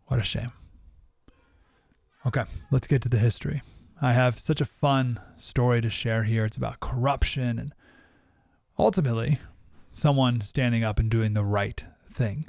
What 0.07 0.19
a 0.19 0.23
shame. 0.23 0.51
Okay, 2.25 2.43
let's 2.71 2.87
get 2.87 3.01
to 3.03 3.09
the 3.09 3.17
history. 3.17 3.61
I 4.01 4.13
have 4.13 4.39
such 4.39 4.61
a 4.61 4.65
fun 4.65 5.19
story 5.37 5.81
to 5.81 5.89
share 5.89 6.23
here. 6.23 6.45
It's 6.45 6.57
about 6.57 6.79
corruption 6.79 7.59
and 7.59 7.73
ultimately 8.77 9.39
someone 9.91 10.41
standing 10.41 10.83
up 10.83 10.99
and 10.99 11.09
doing 11.09 11.33
the 11.33 11.43
right 11.43 11.85
thing. 12.09 12.47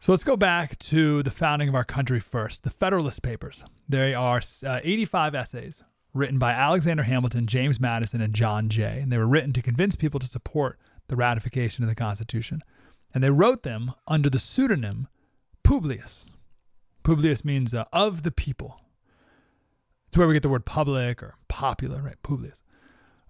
So 0.00 0.12
let's 0.12 0.24
go 0.24 0.34
back 0.34 0.78
to 0.78 1.22
the 1.22 1.30
founding 1.30 1.68
of 1.68 1.74
our 1.74 1.84
country 1.84 2.20
first. 2.20 2.64
The 2.64 2.70
Federalist 2.70 3.20
Papers. 3.20 3.62
They 3.86 4.14
are 4.14 4.40
uh, 4.66 4.80
85 4.82 5.34
essays 5.34 5.84
written 6.14 6.38
by 6.38 6.52
Alexander 6.52 7.02
Hamilton, 7.02 7.46
James 7.46 7.78
Madison, 7.78 8.22
and 8.22 8.32
John 8.32 8.70
Jay. 8.70 9.00
And 9.02 9.12
they 9.12 9.18
were 9.18 9.26
written 9.26 9.52
to 9.52 9.60
convince 9.60 9.96
people 9.96 10.18
to 10.18 10.26
support 10.26 10.78
the 11.08 11.16
ratification 11.16 11.84
of 11.84 11.90
the 11.90 11.94
Constitution. 11.94 12.64
And 13.12 13.22
they 13.22 13.28
wrote 13.28 13.62
them 13.62 13.92
under 14.08 14.30
the 14.30 14.38
pseudonym 14.38 15.06
Publius. 15.62 16.30
Publius 17.02 17.44
means 17.44 17.74
uh, 17.74 17.84
of 17.92 18.22
the 18.22 18.32
people. 18.32 18.80
It's 20.08 20.16
where 20.16 20.26
we 20.26 20.32
get 20.32 20.42
the 20.42 20.48
word 20.48 20.64
public 20.64 21.22
or 21.22 21.34
popular, 21.48 22.00
right? 22.00 22.20
Publius. 22.22 22.62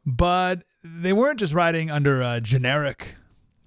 But 0.07 0.63
they 0.85 1.13
weren't 1.13 1.41
just 1.41 1.53
writing 1.53 1.91
under 1.91 2.23
a 2.23 2.41
generic 2.41 3.17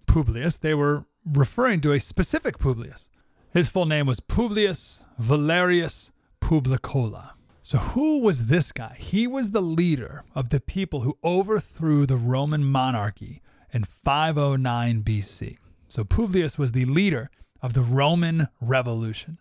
Publius, 0.07 0.57
they 0.57 0.73
were 0.73 1.05
referring 1.25 1.81
to 1.81 1.91
a 1.91 1.99
specific 1.99 2.57
Publius. 2.57 3.09
His 3.51 3.69
full 3.69 3.85
name 3.85 4.07
was 4.07 4.19
Publius 4.19 5.03
Valerius 5.19 6.11
Publicola. 6.41 7.31
So, 7.61 7.77
who 7.77 8.19
was 8.19 8.47
this 8.47 8.71
guy? 8.71 8.97
He 8.99 9.25
was 9.25 9.51
the 9.51 9.61
leader 9.61 10.25
of 10.35 10.49
the 10.49 10.59
people 10.59 11.01
who 11.01 11.17
overthrew 11.23 12.05
the 12.05 12.17
Roman 12.17 12.63
monarchy 12.65 13.41
in 13.71 13.85
509 13.85 15.01
BC. 15.03 15.57
So, 15.87 16.03
Publius 16.03 16.57
was 16.57 16.73
the 16.73 16.85
leader 16.85 17.29
of 17.61 17.73
the 17.73 17.81
Roman 17.81 18.49
Revolution. 18.59 19.39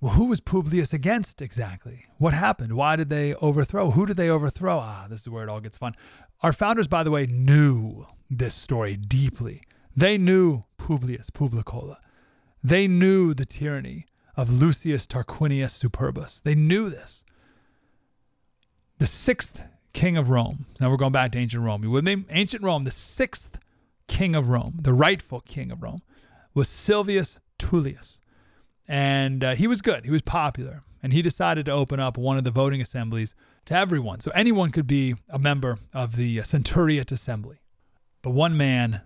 Well, 0.00 0.14
who 0.14 0.24
was 0.26 0.40
Publius 0.40 0.92
against 0.92 1.40
exactly? 1.42 2.06
What 2.16 2.34
happened? 2.34 2.72
Why 2.72 2.96
did 2.96 3.10
they 3.10 3.34
overthrow? 3.34 3.90
Who 3.90 4.06
did 4.06 4.16
they 4.16 4.30
overthrow? 4.30 4.78
Ah, 4.78 5.06
this 5.08 5.20
is 5.20 5.28
where 5.28 5.44
it 5.44 5.50
all 5.50 5.60
gets 5.60 5.78
fun. 5.78 5.94
Our 6.42 6.54
founders, 6.54 6.88
by 6.88 7.02
the 7.02 7.10
way, 7.10 7.26
knew 7.26 8.06
this 8.30 8.54
story 8.54 8.96
deeply. 8.96 9.62
They 9.96 10.18
knew 10.18 10.64
Publius 10.78 11.30
Publicola. 11.30 11.96
They 12.62 12.86
knew 12.86 13.34
the 13.34 13.46
tyranny 13.46 14.06
of 14.36 14.50
Lucius 14.50 15.06
Tarquinius 15.06 15.82
Superbus. 15.82 16.42
They 16.42 16.54
knew 16.54 16.88
this. 16.88 17.24
The 18.98 19.06
sixth 19.06 19.64
king 19.92 20.16
of 20.16 20.28
Rome. 20.28 20.66
Now 20.80 20.90
we're 20.90 20.96
going 20.96 21.12
back 21.12 21.32
to 21.32 21.38
ancient 21.38 21.62
Rome. 21.62 21.82
You 21.82 21.90
with 21.90 22.04
me? 22.04 22.24
Ancient 22.30 22.62
Rome, 22.62 22.84
the 22.84 22.90
sixth 22.90 23.58
king 24.06 24.34
of 24.34 24.48
Rome, 24.48 24.78
the 24.80 24.92
rightful 24.92 25.40
king 25.40 25.70
of 25.70 25.82
Rome, 25.82 26.02
was 26.54 26.68
Servius 26.68 27.38
Tullius. 27.58 28.20
And 28.86 29.44
uh, 29.44 29.54
he 29.54 29.66
was 29.66 29.80
good. 29.82 30.04
He 30.04 30.10
was 30.10 30.22
popular. 30.22 30.82
And 31.02 31.12
he 31.12 31.22
decided 31.22 31.64
to 31.66 31.72
open 31.72 31.98
up 31.98 32.18
one 32.18 32.36
of 32.36 32.44
the 32.44 32.50
voting 32.50 32.80
assemblies 32.80 33.34
to 33.66 33.74
everyone. 33.74 34.20
So 34.20 34.30
anyone 34.34 34.70
could 34.70 34.86
be 34.86 35.14
a 35.28 35.38
member 35.38 35.78
of 35.94 36.16
the 36.16 36.42
Centuriate 36.42 37.12
Assembly. 37.12 37.60
But 38.20 38.30
one 38.30 38.56
man 38.56 39.02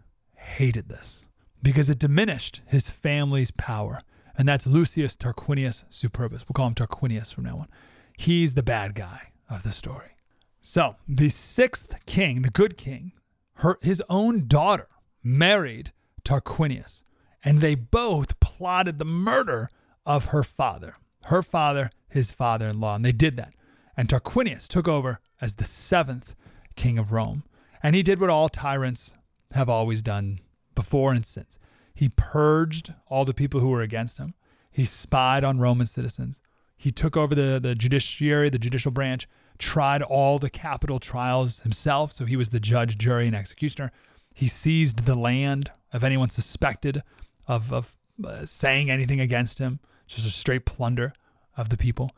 hated 0.55 0.89
this 0.89 1.27
because 1.63 1.91
it 1.91 1.99
diminished 1.99 2.63
his 2.67 2.89
family's 2.89 3.51
power. 3.51 4.03
And 4.37 4.49
that's 4.49 4.67
Lucius 4.67 5.17
Tarquinius 5.17 5.85
Superbus. 5.91 6.45
We'll 6.47 6.55
call 6.55 6.69
him 6.69 6.75
Tarquinius 6.75 7.33
from 7.33 7.45
now 7.45 7.59
on. 7.59 7.69
He's 8.17 8.55
the 8.55 8.63
bad 8.63 8.95
guy 8.95 9.33
of 9.49 9.63
the 9.63 9.73
story. 9.73 10.17
So 10.61 10.97
the 11.09 11.29
sixth 11.29 12.05
king, 12.07 12.43
the 12.43 12.51
good 12.51 12.77
king, 12.77 13.13
her 13.59 13.79
his 13.83 14.03
own 14.09 14.49
daughter 14.49 14.89
married 15.23 15.93
Tarquinius, 16.25 17.05
and 17.45 17.61
they 17.61 17.75
both 17.75 18.41
plotted 18.41 18.99
the 18.99 19.05
murder 19.05 19.71
of 20.07 20.27
her 20.27 20.43
father. 20.43 20.97
Her 21.25 21.43
father, 21.43 21.91
his 22.09 22.31
father-in-law, 22.31 22.97
and 22.97 23.05
they 23.05 23.13
did 23.13 23.37
that. 23.37 23.55
And 23.97 24.09
Tarquinius 24.09 24.67
took 24.67 24.89
over 24.89 25.21
as 25.41 25.55
the 25.55 25.65
seventh 25.65 26.35
king 26.77 26.99
of 26.99 27.13
Rome. 27.13 27.45
And 27.83 27.95
he 27.95 28.03
did 28.03 28.21
what 28.21 28.31
all 28.31 28.49
tyrants 28.49 29.15
have 29.55 29.69
always 29.69 30.03
done 30.03 30.41
before 30.75 31.13
and 31.13 31.25
since. 31.25 31.59
He 31.95 32.09
purged 32.09 32.93
all 33.07 33.25
the 33.25 33.35
people 33.35 33.61
who 33.61 33.69
were 33.69 33.83
against 33.83 34.19
him. 34.19 34.35
He 34.71 34.85
spied 34.85 35.45
on 35.45 35.61
Roman 35.61 35.87
citizens. 35.87 36.41
He 36.77 36.91
took 36.91 37.17
over 37.17 37.35
the, 37.35 37.61
the 37.63 37.77
judiciary, 37.77 38.51
the 38.51 38.59
judicial 38.59 38.91
branch, 38.91 39.29
tried 39.59 40.03
all 40.03 40.41
the 40.41 40.51
capital 40.51 40.99
trials 40.99 41.61
himself. 41.61 42.13
So 42.13 42.25
he 42.25 42.37
was 42.37 42.51
the 42.51 42.59
judge, 42.59 42.99
jury, 42.99 43.29
and 43.29 43.37
executioner. 43.37 43.93
He 44.35 44.49
seized 44.49 45.07
the 45.07 45.15
land 45.15 45.71
of 45.93 46.03
anyone 46.03 46.31
suspected 46.31 47.05
of, 47.47 47.73
of 47.73 47.97
uh, 48.25 48.47
saying 48.47 48.91
anything 48.91 49.21
against 49.21 49.61
him, 49.61 49.79
just 50.09 50.27
a 50.27 50.31
straight 50.31 50.67
plunder 50.67 51.13
of 51.57 51.69
the 51.69 51.77
people. 51.77 52.11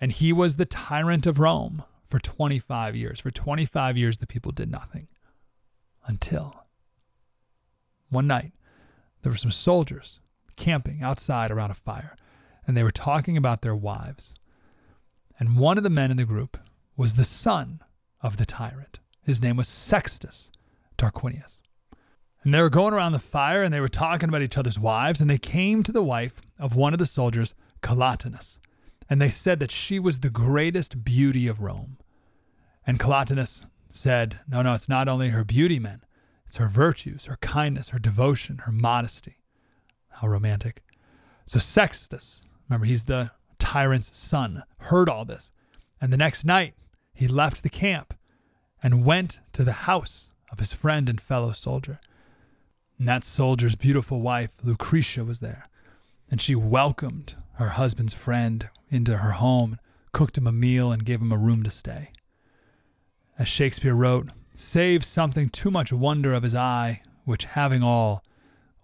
And 0.00 0.10
he 0.10 0.32
was 0.32 0.56
the 0.56 0.66
tyrant 0.66 1.28
of 1.28 1.38
Rome 1.38 1.84
for 2.10 2.18
25 2.18 2.96
years. 2.96 3.20
For 3.20 3.30
25 3.30 3.96
years, 3.96 4.18
the 4.18 4.26
people 4.26 4.50
did 4.50 4.68
nothing 4.68 5.06
until 6.04 6.61
one 8.12 8.26
night 8.26 8.52
there 9.22 9.32
were 9.32 9.38
some 9.38 9.50
soldiers 9.50 10.20
camping 10.56 11.02
outside 11.02 11.50
around 11.50 11.70
a 11.70 11.74
fire, 11.74 12.16
and 12.66 12.76
they 12.76 12.82
were 12.82 12.90
talking 12.90 13.36
about 13.36 13.62
their 13.62 13.74
wives. 13.74 14.34
And 15.38 15.56
one 15.56 15.78
of 15.78 15.84
the 15.84 15.90
men 15.90 16.10
in 16.10 16.16
the 16.16 16.24
group 16.24 16.58
was 16.96 17.14
the 17.14 17.24
son 17.24 17.80
of 18.20 18.36
the 18.36 18.46
tyrant. 18.46 19.00
His 19.22 19.40
name 19.40 19.56
was 19.56 19.68
Sextus 19.68 20.50
Tarquinius. 20.98 21.60
And 22.44 22.52
they 22.52 22.60
were 22.60 22.70
going 22.70 22.92
around 22.92 23.12
the 23.12 23.18
fire 23.18 23.62
and 23.62 23.72
they 23.72 23.80
were 23.80 23.88
talking 23.88 24.28
about 24.28 24.42
each 24.42 24.58
other's 24.58 24.78
wives, 24.78 25.20
and 25.20 25.30
they 25.30 25.38
came 25.38 25.82
to 25.82 25.92
the 25.92 26.02
wife 26.02 26.40
of 26.58 26.76
one 26.76 26.92
of 26.92 26.98
the 26.98 27.06
soldiers, 27.06 27.54
Collatinus, 27.82 28.58
and 29.08 29.20
they 29.20 29.28
said 29.28 29.60
that 29.60 29.70
she 29.70 29.98
was 29.98 30.20
the 30.20 30.30
greatest 30.30 31.04
beauty 31.04 31.46
of 31.46 31.60
Rome. 31.60 31.98
And 32.86 32.98
Collatinus 32.98 33.66
said, 33.90 34.40
No, 34.48 34.62
no, 34.62 34.74
it's 34.74 34.88
not 34.88 35.08
only 35.08 35.28
her 35.28 35.44
beauty, 35.44 35.78
men, 35.78 36.02
it's 36.52 36.58
her 36.58 36.68
virtues, 36.68 37.24
her 37.24 37.38
kindness, 37.40 37.88
her 37.88 37.98
devotion, 37.98 38.58
her 38.66 38.72
modesty. 38.72 39.38
How 40.10 40.28
romantic. 40.28 40.82
So 41.46 41.58
Sextus, 41.58 42.42
remember, 42.68 42.84
he's 42.84 43.04
the 43.04 43.30
tyrant's 43.58 44.14
son, 44.14 44.62
heard 44.76 45.08
all 45.08 45.24
this. 45.24 45.50
And 45.98 46.12
the 46.12 46.18
next 46.18 46.44
night, 46.44 46.74
he 47.14 47.26
left 47.26 47.62
the 47.62 47.70
camp 47.70 48.12
and 48.82 49.06
went 49.06 49.40
to 49.54 49.64
the 49.64 49.88
house 49.88 50.30
of 50.50 50.58
his 50.58 50.74
friend 50.74 51.08
and 51.08 51.22
fellow 51.22 51.52
soldier. 51.52 52.00
And 52.98 53.08
that 53.08 53.24
soldier's 53.24 53.74
beautiful 53.74 54.20
wife, 54.20 54.50
Lucretia, 54.62 55.24
was 55.24 55.40
there. 55.40 55.70
And 56.30 56.38
she 56.38 56.54
welcomed 56.54 57.34
her 57.54 57.70
husband's 57.70 58.12
friend 58.12 58.68
into 58.90 59.16
her 59.16 59.30
home, 59.30 59.78
cooked 60.12 60.36
him 60.36 60.46
a 60.46 60.52
meal, 60.52 60.92
and 60.92 61.06
gave 61.06 61.22
him 61.22 61.32
a 61.32 61.38
room 61.38 61.62
to 61.62 61.70
stay. 61.70 62.10
As 63.38 63.48
Shakespeare 63.48 63.94
wrote, 63.94 64.28
save 64.54 65.04
something 65.04 65.48
too 65.48 65.70
much 65.70 65.92
wonder 65.92 66.32
of 66.32 66.42
his 66.42 66.54
eye, 66.54 67.02
which 67.24 67.44
having 67.44 67.82
all, 67.82 68.22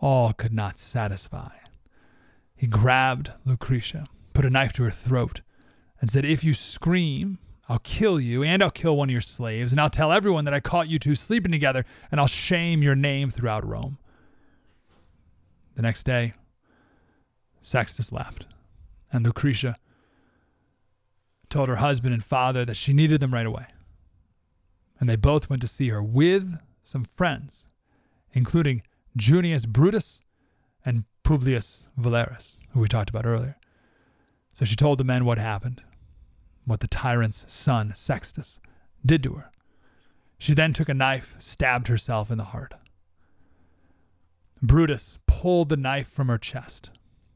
all 0.00 0.33
could 0.33 0.52
not 0.52 0.78
satisfy. 0.78 1.50
He 2.57 2.66
grabbed 2.66 3.33
Lucretia, 3.44 4.07
put 4.33 4.44
a 4.44 4.50
knife 4.50 4.72
to 4.74 4.83
her 4.85 4.90
throat, 4.90 5.42
and 6.00 6.11
said, 6.11 6.24
If 6.24 6.42
you 6.42 6.54
scream, 6.54 7.38
I'll 7.68 7.78
kill 7.81 8.18
you, 8.18 8.42
and 8.42 8.62
I'll 8.62 8.70
kill 8.70 8.96
one 8.96 9.09
of 9.09 9.12
your 9.12 9.20
slaves, 9.20 9.72
and 9.72 9.81
I'll 9.81 9.90
tell 9.90 10.12
everyone 10.12 10.44
that 10.46 10.54
I 10.54 10.61
caught 10.61 10.88
you 10.88 10.98
two 10.98 11.14
sleeping 11.14 11.52
together, 11.52 11.85
and 12.11 12.20
I'll 12.20 12.26
shame 12.26 12.83
your 12.83 12.96
name 12.96 13.31
throughout 13.31 13.66
Rome. 13.66 13.98
The 15.74 15.83
next 15.83 16.04
day, 16.04 16.35
Sextus 17.61 18.11
left, 18.11 18.46
and 19.12 19.24
Lucretia 19.24 19.76
told 21.50 21.68
her 21.68 21.76
husband 21.76 22.14
and 22.14 22.24
father 22.24 22.64
that 22.64 22.76
she 22.76 22.92
needed 22.92 23.20
them 23.20 23.33
right 23.33 23.46
away. 23.46 23.66
And 25.00 25.08
they 25.08 25.16
both 25.16 25.48
went 25.48 25.62
to 25.62 25.68
see 25.68 25.88
her 25.90 26.02
with 26.02 26.58
some 26.82 27.04
friends, 27.04 27.68
including 28.32 28.82
Junius 29.16 29.66
Brutus 29.66 30.22
and 30.84 31.04
Publius 31.22 31.88
Valerius, 31.96 32.61
who 32.70 32.80
we 32.80 32.88
talked 32.88 33.11
about 33.11 33.26
earlier. 33.26 33.56
So 34.54 34.64
she 34.64 34.76
told 34.76 34.98
the 34.98 35.04
men 35.04 35.24
what 35.24 35.38
happened, 35.38 35.82
what 36.64 36.80
the 36.80 36.88
tyrant's 36.88 37.44
son, 37.52 37.92
Sextus, 37.94 38.61
did 39.04 39.22
to 39.22 39.34
her. 39.34 39.50
She 40.38 40.54
then 40.54 40.72
took 40.72 40.88
a 40.88 40.94
knife, 40.94 41.37
stabbed 41.38 41.88
herself 41.88 42.30
in 42.30 42.38
the 42.38 42.44
heart. 42.44 42.74
Brutus 44.62 45.18
pulled 45.26 45.68
the 45.68 45.76
knife 45.76 46.08
from 46.08 46.28
her 46.28 46.38
chest 46.38 46.90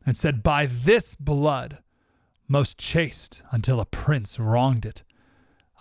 and 0.05 0.17
said, 0.17 0.43
By 0.43 0.67
this 0.67 1.15
blood, 1.15 1.79
most 2.49 2.79
chaste 2.79 3.43
until 3.51 3.81
a 3.81 3.87
prince 3.87 4.39
wronged 4.39 4.85
it, 4.85 5.05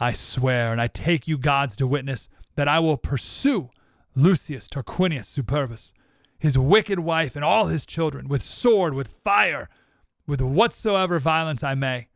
I 0.01 0.13
swear, 0.13 0.71
and 0.71 0.81
I 0.81 0.87
take 0.87 1.27
you 1.27 1.37
gods 1.37 1.75
to 1.75 1.85
witness, 1.85 2.27
that 2.55 2.67
I 2.67 2.79
will 2.79 2.97
pursue 2.97 3.69
Lucius 4.15 4.67
Tarquinius 4.67 5.27
Superbus, 5.27 5.93
his 6.39 6.57
wicked 6.57 6.99
wife, 6.99 7.35
and 7.35 7.45
all 7.45 7.67
his 7.67 7.85
children, 7.85 8.27
with 8.27 8.41
sword, 8.41 8.95
with 8.95 9.07
fire, 9.07 9.69
with 10.25 10.41
whatsoever 10.41 11.19
violence 11.19 11.63
I 11.63 11.75
may, 11.75 12.07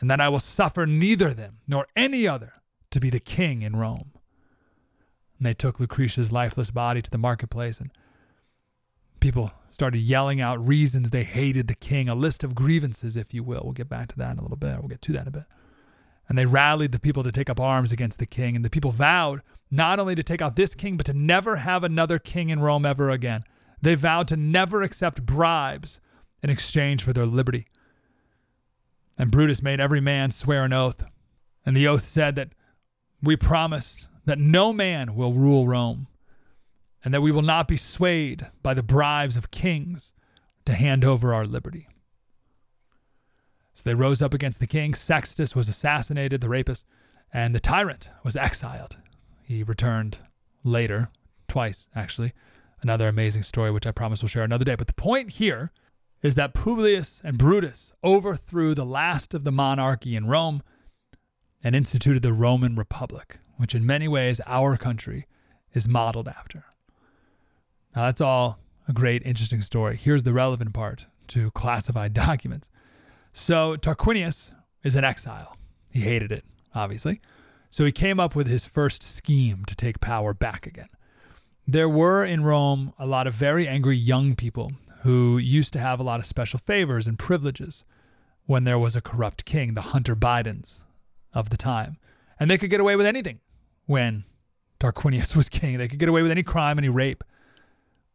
and 0.00 0.10
that 0.10 0.20
I 0.20 0.28
will 0.28 0.40
suffer 0.40 0.84
neither 0.84 1.32
them 1.32 1.58
nor 1.68 1.86
any 1.94 2.26
other 2.26 2.54
to 2.90 2.98
be 2.98 3.08
the 3.08 3.20
king 3.20 3.62
in 3.62 3.76
Rome. 3.76 4.10
And 5.38 5.46
they 5.46 5.54
took 5.54 5.78
Lucretia's 5.78 6.32
lifeless 6.32 6.72
body 6.72 7.00
to 7.00 7.10
the 7.10 7.18
marketplace, 7.18 7.78
and 7.78 7.92
people 9.20 9.52
started 9.70 10.00
yelling 10.00 10.40
out 10.40 10.66
reasons 10.66 11.10
they 11.10 11.22
hated 11.22 11.68
the 11.68 11.76
king, 11.76 12.08
a 12.08 12.16
list 12.16 12.42
of 12.42 12.56
grievances, 12.56 13.16
if 13.16 13.32
you 13.32 13.44
will. 13.44 13.60
We'll 13.62 13.74
get 13.74 13.88
back 13.88 14.08
to 14.08 14.18
that 14.18 14.32
in 14.32 14.38
a 14.40 14.42
little 14.42 14.56
bit. 14.56 14.80
We'll 14.80 14.88
get 14.88 15.02
to 15.02 15.12
that 15.12 15.22
in 15.22 15.28
a 15.28 15.30
bit. 15.30 15.44
And 16.28 16.38
they 16.38 16.46
rallied 16.46 16.92
the 16.92 17.00
people 17.00 17.22
to 17.22 17.32
take 17.32 17.50
up 17.50 17.60
arms 17.60 17.92
against 17.92 18.18
the 18.18 18.26
king. 18.26 18.56
And 18.56 18.64
the 18.64 18.70
people 18.70 18.90
vowed 18.90 19.42
not 19.70 19.98
only 19.98 20.14
to 20.14 20.22
take 20.22 20.40
out 20.40 20.56
this 20.56 20.74
king, 20.74 20.96
but 20.96 21.06
to 21.06 21.14
never 21.14 21.56
have 21.56 21.84
another 21.84 22.18
king 22.18 22.50
in 22.50 22.60
Rome 22.60 22.86
ever 22.86 23.10
again. 23.10 23.44
They 23.80 23.94
vowed 23.94 24.28
to 24.28 24.36
never 24.36 24.82
accept 24.82 25.26
bribes 25.26 26.00
in 26.42 26.50
exchange 26.50 27.02
for 27.02 27.12
their 27.12 27.26
liberty. 27.26 27.66
And 29.18 29.30
Brutus 29.30 29.62
made 29.62 29.80
every 29.80 30.00
man 30.00 30.30
swear 30.30 30.64
an 30.64 30.72
oath. 30.72 31.04
And 31.66 31.76
the 31.76 31.86
oath 31.88 32.04
said 32.04 32.36
that 32.36 32.50
we 33.22 33.36
promised 33.36 34.08
that 34.24 34.38
no 34.38 34.72
man 34.72 35.14
will 35.14 35.32
rule 35.32 35.66
Rome, 35.66 36.06
and 37.04 37.12
that 37.12 37.20
we 37.20 37.32
will 37.32 37.42
not 37.42 37.66
be 37.66 37.76
swayed 37.76 38.46
by 38.62 38.74
the 38.74 38.82
bribes 38.82 39.36
of 39.36 39.50
kings 39.50 40.12
to 40.64 40.74
hand 40.74 41.04
over 41.04 41.34
our 41.34 41.44
liberty. 41.44 41.88
So 43.82 43.90
they 43.90 43.94
rose 43.94 44.22
up 44.22 44.32
against 44.32 44.60
the 44.60 44.68
king. 44.68 44.94
Sextus 44.94 45.56
was 45.56 45.68
assassinated, 45.68 46.40
the 46.40 46.48
rapist, 46.48 46.86
and 47.32 47.52
the 47.52 47.58
tyrant 47.58 48.10
was 48.22 48.36
exiled. 48.36 48.96
He 49.42 49.64
returned 49.64 50.18
later, 50.62 51.08
twice 51.48 51.88
actually. 51.92 52.32
Another 52.80 53.08
amazing 53.08 53.42
story, 53.42 53.72
which 53.72 53.86
I 53.86 53.90
promise 53.90 54.22
we'll 54.22 54.28
share 54.28 54.44
another 54.44 54.64
day. 54.64 54.76
But 54.76 54.86
the 54.86 54.92
point 54.92 55.32
here 55.32 55.72
is 56.22 56.36
that 56.36 56.54
Publius 56.54 57.20
and 57.24 57.36
Brutus 57.36 57.92
overthrew 58.04 58.76
the 58.76 58.84
last 58.84 59.34
of 59.34 59.42
the 59.42 59.50
monarchy 59.50 60.14
in 60.14 60.26
Rome 60.28 60.62
and 61.64 61.74
instituted 61.74 62.22
the 62.22 62.32
Roman 62.32 62.76
Republic, 62.76 63.40
which 63.56 63.74
in 63.74 63.84
many 63.84 64.06
ways 64.06 64.40
our 64.46 64.76
country 64.76 65.26
is 65.72 65.88
modeled 65.88 66.28
after. 66.28 66.66
Now, 67.96 68.02
that's 68.02 68.20
all 68.20 68.60
a 68.86 68.92
great, 68.92 69.26
interesting 69.26 69.60
story. 69.60 69.96
Here's 69.96 70.22
the 70.22 70.32
relevant 70.32 70.72
part 70.72 71.08
to 71.28 71.50
classified 71.50 72.14
documents. 72.14 72.70
So 73.32 73.76
Tarquinius 73.76 74.52
is 74.82 74.96
in 74.96 75.04
exile. 75.04 75.56
He 75.90 76.00
hated 76.00 76.32
it, 76.32 76.44
obviously. 76.74 77.20
So 77.70 77.84
he 77.84 77.92
came 77.92 78.20
up 78.20 78.34
with 78.34 78.46
his 78.46 78.64
first 78.64 79.02
scheme 79.02 79.64
to 79.66 79.74
take 79.74 80.00
power 80.00 80.34
back 80.34 80.66
again. 80.66 80.88
There 81.66 81.88
were 81.88 82.24
in 82.24 82.44
Rome 82.44 82.92
a 82.98 83.06
lot 83.06 83.26
of 83.26 83.34
very 83.34 83.66
angry 83.66 83.96
young 83.96 84.34
people 84.34 84.72
who 85.02 85.38
used 85.38 85.72
to 85.72 85.78
have 85.78 85.98
a 85.98 86.02
lot 86.02 86.20
of 86.20 86.26
special 86.26 86.58
favors 86.58 87.06
and 87.06 87.18
privileges 87.18 87.84
when 88.46 88.64
there 88.64 88.78
was 88.78 88.94
a 88.94 89.00
corrupt 89.00 89.44
king, 89.44 89.74
the 89.74 89.80
Hunter 89.80 90.14
Bidens 90.14 90.80
of 91.32 91.50
the 91.50 91.56
time. 91.56 91.96
And 92.38 92.50
they 92.50 92.58
could 92.58 92.70
get 92.70 92.80
away 92.80 92.96
with 92.96 93.06
anything 93.06 93.40
when 93.86 94.24
Tarquinius 94.78 95.34
was 95.36 95.48
king. 95.48 95.78
They 95.78 95.88
could 95.88 95.98
get 95.98 96.08
away 96.08 96.22
with 96.22 96.30
any 96.30 96.42
crime, 96.42 96.78
any 96.78 96.88
rape. 96.88 97.24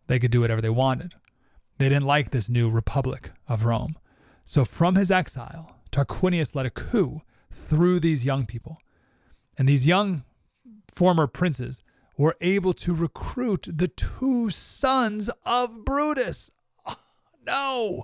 They 0.07 0.19
could 0.19 0.31
do 0.31 0.41
whatever 0.41 0.61
they 0.61 0.69
wanted. 0.69 1.15
They 1.77 1.89
didn't 1.89 2.05
like 2.05 2.31
this 2.31 2.49
new 2.49 2.69
republic 2.69 3.31
of 3.47 3.65
Rome. 3.65 3.97
So 4.47 4.63
from 4.63 4.95
his 4.95 5.11
exile, 5.11 5.75
Tarquinius 5.91 6.55
led 6.55 6.65
a 6.65 6.69
coup 6.69 7.21
through 7.51 7.99
these 7.99 8.25
young 8.25 8.45
people. 8.45 8.77
And 9.57 9.67
these 9.67 9.85
young 9.85 10.23
former 10.95 11.27
princes 11.27 11.83
were 12.17 12.37
able 12.39 12.73
to 12.75 12.95
recruit 12.95 13.67
the 13.69 13.89
two 13.89 14.49
sons 14.49 15.29
of 15.45 15.83
Brutus. 15.83 16.49
Oh, 16.85 16.95
no. 17.45 18.03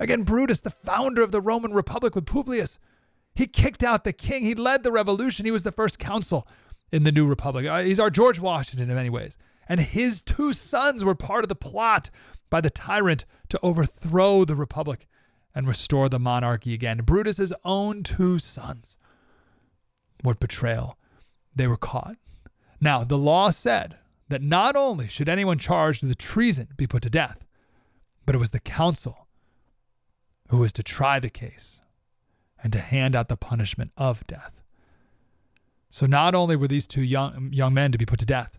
Again, 0.00 0.24
Brutus, 0.24 0.60
the 0.60 0.70
founder 0.70 1.22
of 1.22 1.30
the 1.30 1.40
Roman 1.40 1.72
Republic 1.72 2.16
with 2.16 2.26
Publius, 2.26 2.80
he 3.32 3.46
kicked 3.46 3.84
out 3.84 4.02
the 4.02 4.12
king. 4.12 4.42
He 4.42 4.56
led 4.56 4.82
the 4.82 4.90
revolution. 4.90 5.46
He 5.46 5.52
was 5.52 5.62
the 5.62 5.70
first 5.70 6.00
consul 6.00 6.48
in 6.90 7.04
the 7.04 7.12
new 7.12 7.28
republic. 7.28 7.64
Uh, 7.66 7.82
he's 7.82 8.00
our 8.00 8.10
George 8.10 8.40
Washington 8.40 8.90
in 8.90 8.96
many 8.96 9.08
ways. 9.08 9.38
And 9.68 9.78
his 9.78 10.20
two 10.20 10.52
sons 10.52 11.04
were 11.04 11.14
part 11.14 11.44
of 11.44 11.48
the 11.48 11.54
plot 11.54 12.10
by 12.50 12.60
the 12.60 12.70
tyrant 12.70 13.24
to 13.50 13.60
overthrow 13.62 14.44
the 14.44 14.56
republic 14.56 15.06
and 15.54 15.68
restore 15.68 16.08
the 16.08 16.18
monarchy 16.18 16.74
again. 16.74 16.98
Brutus's 16.98 17.52
own 17.64 18.02
two 18.02 18.38
sons. 18.38 18.98
What 20.22 20.40
betrayal. 20.40 20.98
They 21.54 21.66
were 21.66 21.76
caught. 21.76 22.16
Now, 22.80 23.04
the 23.04 23.18
law 23.18 23.50
said 23.50 23.98
that 24.28 24.42
not 24.42 24.74
only 24.74 25.06
should 25.06 25.28
anyone 25.28 25.58
charged 25.58 26.02
with 26.02 26.18
treason 26.18 26.68
be 26.76 26.86
put 26.86 27.02
to 27.04 27.10
death, 27.10 27.44
but 28.26 28.34
it 28.34 28.38
was 28.38 28.50
the 28.50 28.60
consul 28.60 29.28
who 30.48 30.58
was 30.58 30.72
to 30.72 30.82
try 30.82 31.20
the 31.20 31.30
case 31.30 31.80
and 32.62 32.72
to 32.72 32.78
hand 32.80 33.14
out 33.14 33.28
the 33.28 33.36
punishment 33.36 33.92
of 33.96 34.26
death. 34.26 34.62
So 35.90 36.06
not 36.06 36.34
only 36.34 36.56
were 36.56 36.66
these 36.66 36.86
two 36.86 37.02
young, 37.02 37.50
young 37.52 37.74
men 37.74 37.92
to 37.92 37.98
be 37.98 38.06
put 38.06 38.18
to 38.20 38.26
death, 38.26 38.58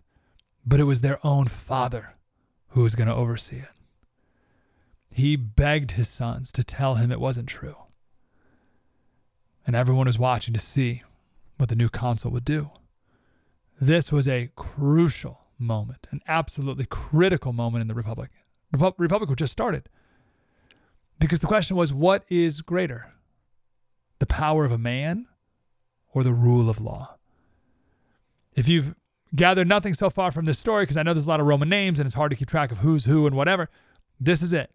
but 0.64 0.80
it 0.80 0.84
was 0.84 1.00
their 1.00 1.24
own 1.26 1.46
father 1.46 2.14
who 2.68 2.82
was 2.82 2.94
going 2.94 3.08
to 3.08 3.14
oversee 3.14 3.56
it. 3.56 3.75
He 5.16 5.34
begged 5.34 5.92
his 5.92 6.10
sons 6.10 6.52
to 6.52 6.62
tell 6.62 6.96
him 6.96 7.10
it 7.10 7.18
wasn't 7.18 7.48
true. 7.48 7.76
And 9.66 9.74
everyone 9.74 10.04
was 10.04 10.18
watching 10.18 10.52
to 10.52 10.60
see 10.60 11.04
what 11.56 11.70
the 11.70 11.74
new 11.74 11.88
consul 11.88 12.30
would 12.32 12.44
do. 12.44 12.68
This 13.80 14.12
was 14.12 14.28
a 14.28 14.50
crucial 14.56 15.46
moment, 15.58 16.06
an 16.10 16.20
absolutely 16.28 16.84
critical 16.84 17.54
moment 17.54 17.80
in 17.80 17.88
the 17.88 17.94
Republic. 17.94 18.28
Repu- 18.74 18.92
Republic 18.98 19.34
just 19.38 19.52
started. 19.52 19.88
Because 21.18 21.40
the 21.40 21.46
question 21.46 21.78
was 21.78 21.94
what 21.94 22.26
is 22.28 22.60
greater? 22.60 23.14
The 24.18 24.26
power 24.26 24.66
of 24.66 24.72
a 24.72 24.76
man 24.76 25.28
or 26.12 26.24
the 26.24 26.34
rule 26.34 26.68
of 26.68 26.78
law? 26.78 27.16
If 28.54 28.68
you've 28.68 28.94
gathered 29.34 29.66
nothing 29.66 29.94
so 29.94 30.10
far 30.10 30.30
from 30.30 30.44
this 30.44 30.58
story, 30.58 30.82
because 30.82 30.98
I 30.98 31.02
know 31.02 31.14
there's 31.14 31.24
a 31.24 31.30
lot 31.30 31.40
of 31.40 31.46
Roman 31.46 31.70
names 31.70 31.98
and 31.98 32.06
it's 32.06 32.16
hard 32.16 32.32
to 32.32 32.36
keep 32.36 32.48
track 32.48 32.70
of 32.70 32.78
who's 32.78 33.06
who 33.06 33.26
and 33.26 33.34
whatever, 33.34 33.70
this 34.20 34.42
is 34.42 34.52
it. 34.52 34.70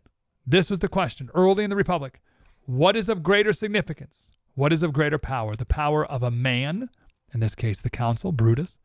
This 0.45 0.69
was 0.69 0.79
the 0.79 0.87
question 0.87 1.29
early 1.33 1.63
in 1.63 1.69
the 1.69 1.75
Republic. 1.75 2.21
What 2.65 2.95
is 2.95 3.09
of 3.09 3.23
greater 3.23 3.53
significance? 3.53 4.29
What 4.55 4.73
is 4.73 4.83
of 4.83 4.93
greater 4.93 5.17
power? 5.17 5.55
The 5.55 5.65
power 5.65 6.05
of 6.05 6.23
a 6.23 6.31
man, 6.31 6.89
in 7.33 7.39
this 7.39 7.55
case, 7.55 7.81
the 7.81 7.89
consul, 7.89 8.31
Brutus, 8.31 8.77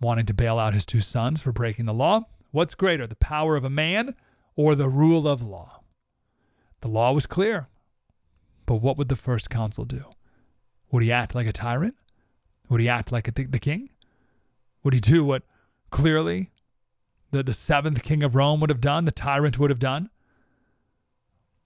wanting 0.00 0.26
to 0.26 0.34
bail 0.34 0.58
out 0.58 0.74
his 0.74 0.86
two 0.86 1.00
sons 1.00 1.40
for 1.40 1.52
breaking 1.52 1.86
the 1.86 1.94
law. 1.94 2.22
What's 2.50 2.74
greater, 2.74 3.06
the 3.06 3.16
power 3.16 3.56
of 3.56 3.64
a 3.64 3.70
man 3.70 4.14
or 4.54 4.74
the 4.74 4.88
rule 4.88 5.26
of 5.26 5.42
law? 5.42 5.82
The 6.80 6.88
law 6.88 7.12
was 7.12 7.26
clear. 7.26 7.68
But 8.66 8.76
what 8.76 8.96
would 8.98 9.08
the 9.08 9.16
first 9.16 9.50
consul 9.50 9.84
do? 9.84 10.04
Would 10.90 11.02
he 11.02 11.12
act 11.12 11.34
like 11.34 11.46
a 11.46 11.52
tyrant? 11.52 11.96
Would 12.68 12.80
he 12.80 12.88
act 12.88 13.10
like 13.10 13.32
th- 13.34 13.50
the 13.50 13.58
king? 13.58 13.90
Would 14.82 14.94
he 14.94 15.00
do 15.00 15.24
what 15.24 15.42
clearly 15.90 16.50
the, 17.30 17.42
the 17.42 17.54
seventh 17.54 18.02
king 18.02 18.22
of 18.22 18.34
Rome 18.34 18.60
would 18.60 18.70
have 18.70 18.80
done, 18.80 19.04
the 19.04 19.12
tyrant 19.12 19.58
would 19.58 19.70
have 19.70 19.78
done? 19.78 20.10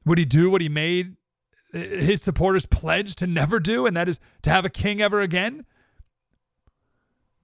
Would 0.04 0.18
he 0.18 0.24
do 0.24 0.50
what 0.50 0.60
he 0.60 0.68
made 0.68 1.16
uh, 1.74 1.78
his 1.78 2.22
supporters 2.22 2.66
pledge 2.66 3.14
to 3.16 3.26
never 3.26 3.60
do, 3.60 3.86
and 3.86 3.96
that 3.96 4.08
is 4.08 4.18
to 4.42 4.50
have 4.50 4.64
a 4.64 4.70
king 4.70 5.00
ever 5.00 5.20
again? 5.20 5.66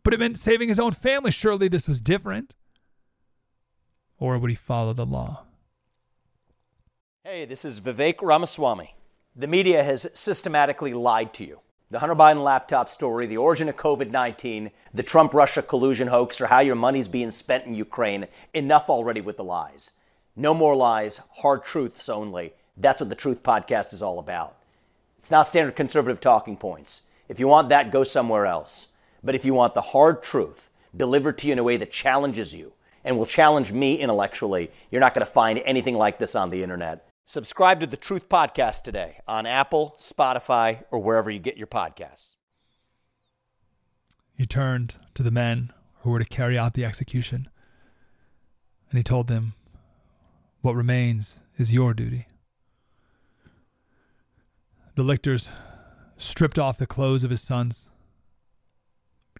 But 0.02 0.14
it 0.14 0.20
meant 0.20 0.38
saving 0.38 0.68
his 0.68 0.78
own 0.78 0.92
family. 0.92 1.30
Surely 1.30 1.68
this 1.68 1.88
was 1.88 2.00
different. 2.00 2.54
Or 4.18 4.38
would 4.38 4.50
he 4.50 4.56
follow 4.56 4.92
the 4.92 5.06
law? 5.06 5.44
Hey, 7.24 7.44
this 7.44 7.64
is 7.64 7.80
Vivek 7.80 8.22
Ramaswamy. 8.22 8.94
The 9.34 9.48
media 9.48 9.82
has 9.82 10.08
systematically 10.14 10.94
lied 10.94 11.34
to 11.34 11.44
you. 11.44 11.60
The 11.90 11.98
Hunter 11.98 12.14
Biden 12.14 12.42
laptop 12.42 12.88
story, 12.88 13.26
the 13.26 13.36
origin 13.36 13.68
of 13.68 13.76
COVID 13.76 14.10
19, 14.10 14.70
the 14.94 15.02
Trump 15.02 15.34
Russia 15.34 15.62
collusion 15.62 16.08
hoax, 16.08 16.40
or 16.40 16.46
how 16.46 16.60
your 16.60 16.74
money's 16.74 17.08
being 17.08 17.30
spent 17.30 17.66
in 17.66 17.74
Ukraine. 17.74 18.26
Enough 18.54 18.88
already 18.88 19.20
with 19.20 19.36
the 19.36 19.44
lies. 19.44 19.90
No 20.38 20.53
more 20.53 20.77
lies, 20.77 21.22
hard 21.37 21.64
truths 21.64 22.11
only. 22.11 22.53
That's 22.77 23.01
what 23.01 23.09
the 23.09 23.16
Truth 23.16 23.42
Podcast 23.42 23.94
is 23.94 24.03
all 24.03 24.18
about. 24.18 24.57
It's 25.18 25.31
not 25.31 25.46
standard 25.46 25.75
conservative 25.75 26.20
talking 26.20 26.59
points. 26.59 27.03
If 27.27 27.40
you 27.40 27.49
want 27.49 27.70
that, 27.70 27.90
go 27.90 28.05
somewhere 28.05 28.44
else. 28.44 28.88
But 29.25 29.35
if 29.35 29.46
you 29.46 29.55
want 29.55 29.75
the 29.75 29.81
hard 29.81 30.22
truth 30.22 30.70
delivered 30.94 31.38
to 31.38 31.46
you 31.46 31.55
in 31.55 31.59
a 31.59 31.64
way 31.64 31.79
that 31.79 31.90
challenges 31.90 32.55
you 32.55 32.75
and 33.03 33.16
will 33.16 33.25
challenge 33.25 33.72
me 33.72 33.94
intellectually, 33.96 34.70
you're 34.90 35.01
not 35.01 35.14
going 35.14 35.25
to 35.25 35.33
find 35.33 35.62
anything 35.64 35.96
like 35.96 36.18
this 36.18 36.35
on 36.35 36.51
the 36.51 36.62
internet. 36.62 37.09
Subscribe 37.25 37.81
to 37.81 37.87
the 37.87 37.96
Truth 37.96 38.29
Podcast 38.29 38.83
today 38.83 39.20
on 39.27 39.46
Apple, 39.46 39.96
Spotify, 39.99 40.85
or 40.90 40.99
wherever 40.99 41.31
you 41.31 41.38
get 41.38 41.57
your 41.57 41.66
podcasts. 41.66 42.37
He 44.37 44.46
turned 44.46 44.96
to 45.14 45.22
the 45.22 45.31
men 45.31 45.72
who 46.03 46.11
were 46.11 46.18
to 46.18 46.25
carry 46.25 46.59
out 46.59 46.75
the 46.75 46.85
execution, 46.85 47.49
and 48.90 48.99
he 48.99 49.03
told 49.03 49.29
them, 49.29 49.55
What 50.66 50.74
remains 50.74 51.38
is 51.59 51.72
your 51.72 51.94
duty. 51.94 52.26
The 54.96 55.05
lictors 55.05 55.48
stripped 56.16 56.59
off 56.59 56.76
the 56.76 56.88
clothes 56.88 57.22
of 57.22 57.31
his 57.31 57.40
sons, 57.40 57.88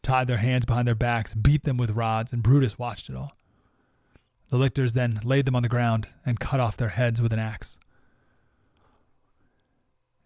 tied 0.03 0.29
their 0.29 0.37
hands 0.37 0.67
behind 0.67 0.87
their 0.87 0.95
backs, 0.95 1.35
beat 1.35 1.65
them 1.65 1.79
with 1.79 1.91
rods, 1.91 2.33
and 2.33 2.45
Brutus 2.45 2.79
watched 2.79 3.11
it 3.11 3.17
all. 3.17 3.37
The 4.51 4.57
lictors 4.57 4.93
then 4.93 5.19
laid 5.25 5.47
them 5.47 5.57
on 5.57 5.65
the 5.65 5.69
ground 5.69 6.07
and 6.25 6.39
cut 6.39 6.61
off 6.61 6.77
their 6.77 6.91
heads 6.91 7.21
with 7.21 7.33
an 7.33 7.41
axe. 7.41 7.81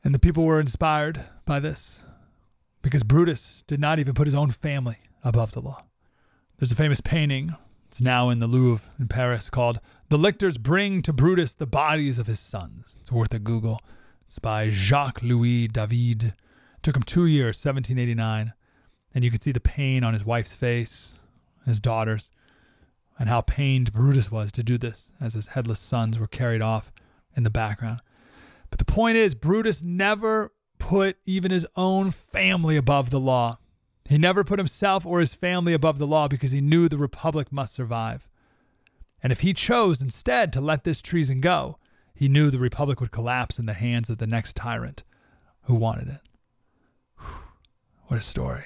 And 0.04 0.14
the 0.14 0.18
people 0.18 0.44
were 0.44 0.60
inspired 0.60 1.24
by 1.46 1.60
this 1.60 2.02
because 2.82 3.04
Brutus 3.04 3.64
did 3.66 3.80
not 3.80 3.98
even 3.98 4.12
put 4.12 4.26
his 4.26 4.34
own 4.34 4.50
family 4.50 4.98
above 5.24 5.52
the 5.52 5.62
law. 5.62 5.82
There's 6.58 6.72
a 6.72 6.76
famous 6.76 7.00
painting, 7.00 7.56
it's 7.86 8.02
now 8.02 8.28
in 8.28 8.38
the 8.38 8.46
Louvre 8.46 8.86
in 8.98 9.08
Paris, 9.08 9.48
called 9.48 9.80
The 10.10 10.18
Lictors 10.18 10.58
Bring 10.58 11.02
to 11.02 11.12
Brutus 11.12 11.54
the 11.54 11.68
Bodies 11.68 12.18
of 12.18 12.26
His 12.26 12.40
Sons. 12.40 12.98
It's 13.00 13.12
worth 13.12 13.32
a 13.32 13.38
Google. 13.38 13.80
It's 14.26 14.40
by 14.40 14.68
Jacques 14.68 15.22
Louis 15.22 15.68
David. 15.68 16.24
It 16.24 16.82
took 16.82 16.96
him 16.96 17.04
two 17.04 17.26
years, 17.26 17.64
1789. 17.64 18.52
And 19.14 19.22
you 19.22 19.30
can 19.30 19.40
see 19.40 19.52
the 19.52 19.60
pain 19.60 20.02
on 20.02 20.12
his 20.12 20.24
wife's 20.24 20.52
face, 20.52 21.20
his 21.64 21.78
daughters, 21.78 22.32
and 23.20 23.28
how 23.28 23.42
pained 23.42 23.92
Brutus 23.92 24.32
was 24.32 24.50
to 24.50 24.64
do 24.64 24.76
this 24.76 25.12
as 25.20 25.34
his 25.34 25.46
headless 25.46 25.78
sons 25.78 26.18
were 26.18 26.26
carried 26.26 26.60
off 26.60 26.90
in 27.36 27.44
the 27.44 27.48
background. 27.48 28.00
But 28.68 28.80
the 28.80 28.84
point 28.84 29.16
is, 29.16 29.36
Brutus 29.36 29.80
never 29.80 30.52
put 30.80 31.18
even 31.24 31.52
his 31.52 31.68
own 31.76 32.10
family 32.10 32.76
above 32.76 33.10
the 33.10 33.20
law. 33.20 33.58
He 34.08 34.18
never 34.18 34.42
put 34.42 34.58
himself 34.58 35.06
or 35.06 35.20
his 35.20 35.34
family 35.34 35.72
above 35.72 35.98
the 35.98 36.06
law 36.08 36.26
because 36.26 36.50
he 36.50 36.60
knew 36.60 36.88
the 36.88 36.98
republic 36.98 37.52
must 37.52 37.72
survive. 37.72 38.26
And 39.22 39.32
if 39.32 39.40
he 39.40 39.52
chose 39.52 40.00
instead 40.00 40.52
to 40.52 40.60
let 40.60 40.84
this 40.84 41.02
treason 41.02 41.40
go, 41.40 41.78
he 42.14 42.28
knew 42.28 42.50
the 42.50 42.58
republic 42.58 43.00
would 43.00 43.10
collapse 43.10 43.58
in 43.58 43.66
the 43.66 43.74
hands 43.74 44.10
of 44.10 44.18
the 44.18 44.26
next 44.26 44.56
tyrant 44.56 45.04
who 45.62 45.74
wanted 45.74 46.08
it. 46.08 46.20
What 48.06 48.18
a 48.18 48.20
story. 48.20 48.64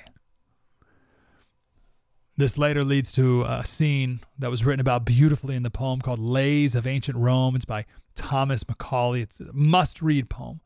This 2.37 2.59
later 2.59 2.83
leads 2.83 3.13
to 3.13 3.45
a 3.45 3.65
scene 3.65 4.21
that 4.39 4.51
was 4.51 4.65
written 4.65 4.81
about 4.81 5.05
beautifully 5.05 5.55
in 5.55 5.63
the 5.63 5.71
poem 5.71 6.01
called 6.01 6.19
Lays 6.19 6.75
of 6.75 6.87
Ancient 6.87 7.17
Rome. 7.17 7.55
It's 7.55 7.65
by 7.65 7.85
Thomas 8.17 8.67
Macaulay. 8.67 9.23
It's 9.23 9.41
a 9.41 9.53
must 9.53 10.03
read 10.03 10.29
poem. 10.29 10.61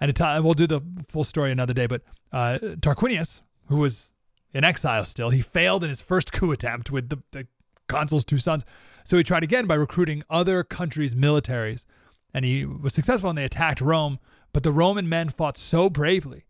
And 0.00 0.12
we'll 0.44 0.54
do 0.54 0.66
the 0.66 0.80
full 1.08 1.22
story 1.22 1.52
another 1.52 1.72
day. 1.72 1.86
But 1.86 2.02
uh, 2.32 2.58
Tarquinius, 2.60 3.40
who 3.66 3.76
was 3.76 4.10
in 4.52 4.64
exile 4.64 5.04
still, 5.04 5.30
he 5.30 5.42
failed 5.42 5.84
in 5.84 5.90
his 5.90 6.00
first 6.00 6.32
coup 6.32 6.50
attempt 6.50 6.90
with 6.90 7.08
the, 7.08 7.22
the 7.30 7.46
consul's 7.92 8.24
two 8.24 8.38
sons. 8.38 8.64
So 9.04 9.16
he 9.16 9.22
tried 9.22 9.42
again 9.42 9.66
by 9.66 9.74
recruiting 9.74 10.22
other 10.30 10.62
countries' 10.64 11.14
militaries 11.14 11.86
and 12.34 12.44
he 12.44 12.64
was 12.64 12.94
successful 12.94 13.28
and 13.28 13.38
they 13.38 13.44
attacked 13.44 13.80
Rome. 13.80 14.18
But 14.52 14.62
the 14.62 14.72
Roman 14.72 15.08
men 15.08 15.28
fought 15.28 15.56
so 15.56 15.88
bravely 15.88 16.44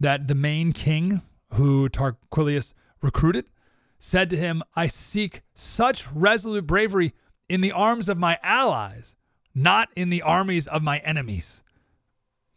that 0.00 0.28
the 0.28 0.34
main 0.34 0.72
king, 0.72 1.22
who 1.52 1.88
Tarquinius 1.88 2.74
recruited, 3.00 3.46
said 3.98 4.28
to 4.30 4.36
him, 4.36 4.62
I 4.74 4.88
seek 4.88 5.42
such 5.54 6.10
resolute 6.12 6.66
bravery 6.66 7.14
in 7.48 7.60
the 7.60 7.72
arms 7.72 8.08
of 8.08 8.18
my 8.18 8.38
allies, 8.42 9.14
not 9.54 9.88
in 9.94 10.10
the 10.10 10.22
armies 10.22 10.66
of 10.66 10.82
my 10.82 10.98
enemies. 10.98 11.62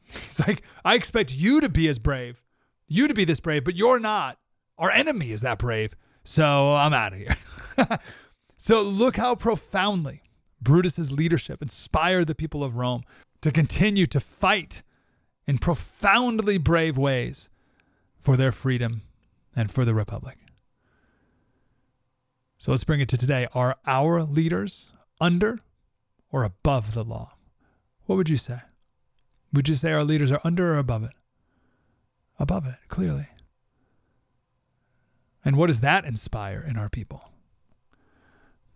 It's 0.09 0.39
like, 0.47 0.63
I 0.83 0.95
expect 0.95 1.33
you 1.33 1.61
to 1.61 1.69
be 1.69 1.87
as 1.87 1.99
brave, 1.99 2.41
you 2.87 3.07
to 3.07 3.13
be 3.13 3.25
this 3.25 3.39
brave, 3.39 3.63
but 3.63 3.75
you're 3.75 3.99
not. 3.99 4.39
Our 4.77 4.91
enemy 4.91 5.31
is 5.31 5.41
that 5.41 5.59
brave. 5.59 5.95
So 6.23 6.75
I'm 6.75 6.93
out 6.93 7.13
of 7.13 7.19
here. 7.19 7.35
so 8.57 8.81
look 8.81 9.17
how 9.17 9.35
profoundly 9.35 10.21
Brutus's 10.61 11.11
leadership 11.11 11.61
inspired 11.61 12.27
the 12.27 12.35
people 12.35 12.63
of 12.63 12.75
Rome 12.75 13.03
to 13.41 13.51
continue 13.51 14.05
to 14.07 14.19
fight 14.19 14.81
in 15.45 15.57
profoundly 15.57 16.57
brave 16.57 16.97
ways 16.97 17.49
for 18.19 18.35
their 18.35 18.51
freedom 18.51 19.03
and 19.55 19.71
for 19.71 19.85
the 19.85 19.93
republic. 19.93 20.37
So 22.57 22.71
let's 22.71 22.83
bring 22.83 22.99
it 22.99 23.07
to 23.09 23.17
today. 23.17 23.47
Are 23.53 23.77
our 23.85 24.23
leaders 24.23 24.91
under 25.21 25.59
or 26.31 26.43
above 26.43 26.93
the 26.93 27.03
law? 27.03 27.33
What 28.05 28.15
would 28.15 28.29
you 28.29 28.37
say? 28.37 28.59
Would 29.53 29.69
you 29.69 29.75
say 29.75 29.93
our 29.93 30.03
leaders 30.03 30.31
are 30.31 30.41
under 30.43 30.73
or 30.73 30.77
above 30.77 31.03
it? 31.03 31.13
Above 32.39 32.65
it, 32.65 32.75
clearly. 32.87 33.27
And 35.45 35.55
what 35.55 35.67
does 35.67 35.79
that 35.79 36.05
inspire 36.05 36.63
in 36.67 36.77
our 36.77 36.89
people? 36.89 37.31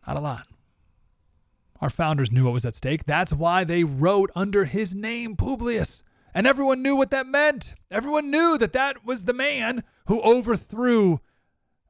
Not 0.07 0.17
a 0.17 0.21
lot. 0.21 0.47
Our 1.79 1.89
founders 1.89 2.31
knew 2.31 2.45
what 2.45 2.53
was 2.53 2.65
at 2.65 2.75
stake. 2.75 3.05
That's 3.05 3.33
why 3.33 3.63
they 3.63 3.83
wrote 3.83 4.29
under 4.35 4.65
his 4.65 4.93
name, 4.93 5.35
Publius. 5.35 6.03
And 6.33 6.45
everyone 6.45 6.81
knew 6.81 6.95
what 6.95 7.11
that 7.11 7.27
meant. 7.27 7.73
Everyone 7.89 8.29
knew 8.29 8.57
that 8.57 8.73
that 8.73 9.03
was 9.03 9.25
the 9.25 9.33
man 9.33 9.83
who 10.05 10.21
overthrew 10.21 11.19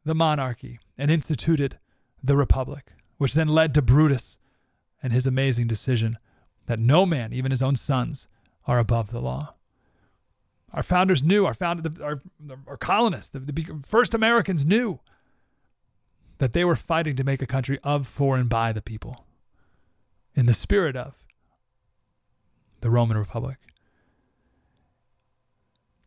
the 0.05 0.15
monarchy 0.15 0.79
and 0.97 1.11
instituted 1.11 1.77
the 2.23 2.37
republic, 2.37 2.93
which 3.17 3.33
then 3.33 3.49
led 3.49 3.73
to 3.73 3.81
Brutus 3.81 4.37
and 5.03 5.13
his 5.13 5.27
amazing 5.27 5.67
decision 5.67 6.17
that 6.67 6.79
no 6.79 7.05
man, 7.05 7.33
even 7.33 7.51
his 7.51 7.61
own 7.61 7.75
sons, 7.75 8.27
are 8.65 8.79
above 8.79 9.11
the 9.11 9.21
law. 9.21 9.55
Our 10.73 10.83
founders 10.83 11.21
knew, 11.21 11.45
our 11.45 11.53
founded, 11.53 12.01
our, 12.01 12.21
our 12.65 12.77
colonists, 12.77 13.29
the, 13.29 13.39
the 13.39 13.81
first 13.85 14.13
Americans 14.13 14.65
knew 14.65 14.99
that 16.41 16.53
they 16.53 16.65
were 16.65 16.75
fighting 16.75 17.15
to 17.15 17.23
make 17.23 17.43
a 17.43 17.45
country 17.45 17.77
of, 17.83 18.07
for, 18.07 18.35
and 18.35 18.49
by 18.49 18.73
the 18.73 18.81
people 18.81 19.25
in 20.33 20.47
the 20.47 20.55
spirit 20.55 20.95
of 20.95 21.13
the 22.79 22.89
Roman 22.89 23.15
Republic. 23.15 23.57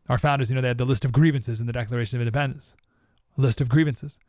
Our 0.09 0.17
founders, 0.17 0.49
you 0.49 0.55
know, 0.55 0.61
they 0.61 0.67
had 0.67 0.77
the 0.77 0.83
list 0.83 1.05
of 1.05 1.13
grievances 1.13 1.61
in 1.61 1.67
the 1.67 1.73
Declaration 1.73 2.17
of 2.17 2.21
Independence. 2.21 2.75
A 3.37 3.41
list 3.41 3.61
of 3.61 3.69
grievances. 3.69 4.19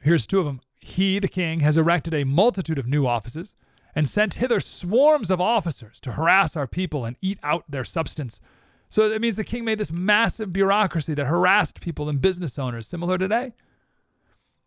Here's 0.00 0.26
two 0.26 0.38
of 0.38 0.46
them. 0.46 0.62
He, 0.74 1.18
the 1.18 1.28
king, 1.28 1.60
has 1.60 1.76
erected 1.76 2.14
a 2.14 2.24
multitude 2.24 2.78
of 2.78 2.88
new 2.88 3.06
offices 3.06 3.54
and 3.94 4.08
sent 4.08 4.34
hither 4.34 4.58
swarms 4.58 5.30
of 5.30 5.38
officers 5.38 6.00
to 6.00 6.12
harass 6.12 6.56
our 6.56 6.66
people 6.66 7.04
and 7.04 7.16
eat 7.20 7.38
out 7.42 7.64
their 7.68 7.84
substance. 7.84 8.40
So 8.88 9.02
it 9.10 9.20
means 9.20 9.36
the 9.36 9.44
king 9.44 9.66
made 9.66 9.76
this 9.76 9.92
massive 9.92 10.54
bureaucracy 10.54 11.12
that 11.12 11.26
harassed 11.26 11.82
people 11.82 12.08
and 12.08 12.22
business 12.22 12.58
owners, 12.58 12.86
similar 12.86 13.18
today. 13.18 13.52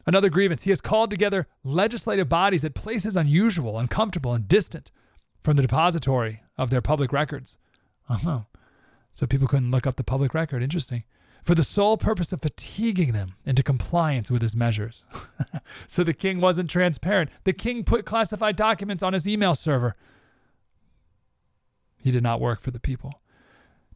Another 0.05 0.29
grievance, 0.29 0.63
he 0.63 0.69
has 0.71 0.81
called 0.81 1.09
together 1.09 1.47
legislative 1.63 2.29
bodies 2.29 2.63
at 2.65 2.73
places 2.73 3.15
unusual, 3.15 3.77
uncomfortable, 3.77 4.33
and 4.33 4.47
distant 4.47 4.91
from 5.43 5.55
the 5.55 5.61
depository 5.61 6.43
of 6.57 6.69
their 6.69 6.81
public 6.81 7.11
records. 7.11 7.57
Uh-huh. 8.09 8.41
So 9.13 9.27
people 9.27 9.47
couldn't 9.47 9.71
look 9.71 9.85
up 9.85 9.95
the 9.95 10.03
public 10.03 10.33
record. 10.33 10.63
Interesting. 10.63 11.03
For 11.43 11.55
the 11.55 11.63
sole 11.63 11.97
purpose 11.97 12.33
of 12.33 12.41
fatiguing 12.41 13.13
them 13.13 13.35
into 13.45 13.63
compliance 13.63 14.29
with 14.29 14.41
his 14.41 14.55
measures. 14.55 15.05
so 15.87 16.03
the 16.03 16.13
king 16.13 16.39
wasn't 16.39 16.69
transparent. 16.69 17.29
The 17.43 17.53
king 17.53 17.83
put 17.83 18.05
classified 18.05 18.55
documents 18.55 19.03
on 19.03 19.13
his 19.13 19.27
email 19.27 19.55
server. 19.55 19.95
He 21.97 22.11
did 22.11 22.23
not 22.23 22.41
work 22.41 22.61
for 22.61 22.71
the 22.71 22.79
people. 22.79 23.21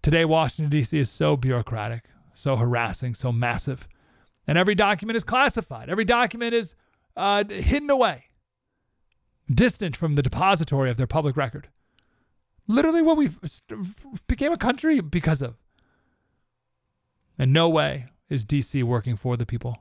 Today, 0.02 0.26
Washington, 0.26 0.70
D.C. 0.70 0.98
is 0.98 1.10
so 1.10 1.38
bureaucratic, 1.38 2.04
so 2.34 2.56
harassing, 2.56 3.14
so 3.14 3.32
massive. 3.32 3.88
And 4.48 4.58
every 4.58 4.76
document 4.76 5.18
is 5.18 5.24
classified, 5.24 5.90
every 5.90 6.06
document 6.06 6.54
is 6.54 6.76
uh, 7.16 7.44
hidden 7.46 7.90
away, 7.90 8.26
distant 9.50 9.96
from 9.96 10.16
the 10.16 10.22
depository 10.22 10.90
of 10.90 10.98
their 10.98 11.08
public 11.08 11.38
record. 11.38 11.70
Literally, 12.68 13.02
what 13.02 13.18
we 13.18 13.30
became 14.28 14.52
a 14.52 14.58
country 14.58 15.02
because 15.02 15.42
of. 15.42 15.56
And 17.38 17.52
no 17.52 17.68
way 17.68 18.08
is 18.30 18.46
DC 18.46 18.84
working 18.84 19.16
for 19.16 19.36
the 19.36 19.46
people. 19.46 19.80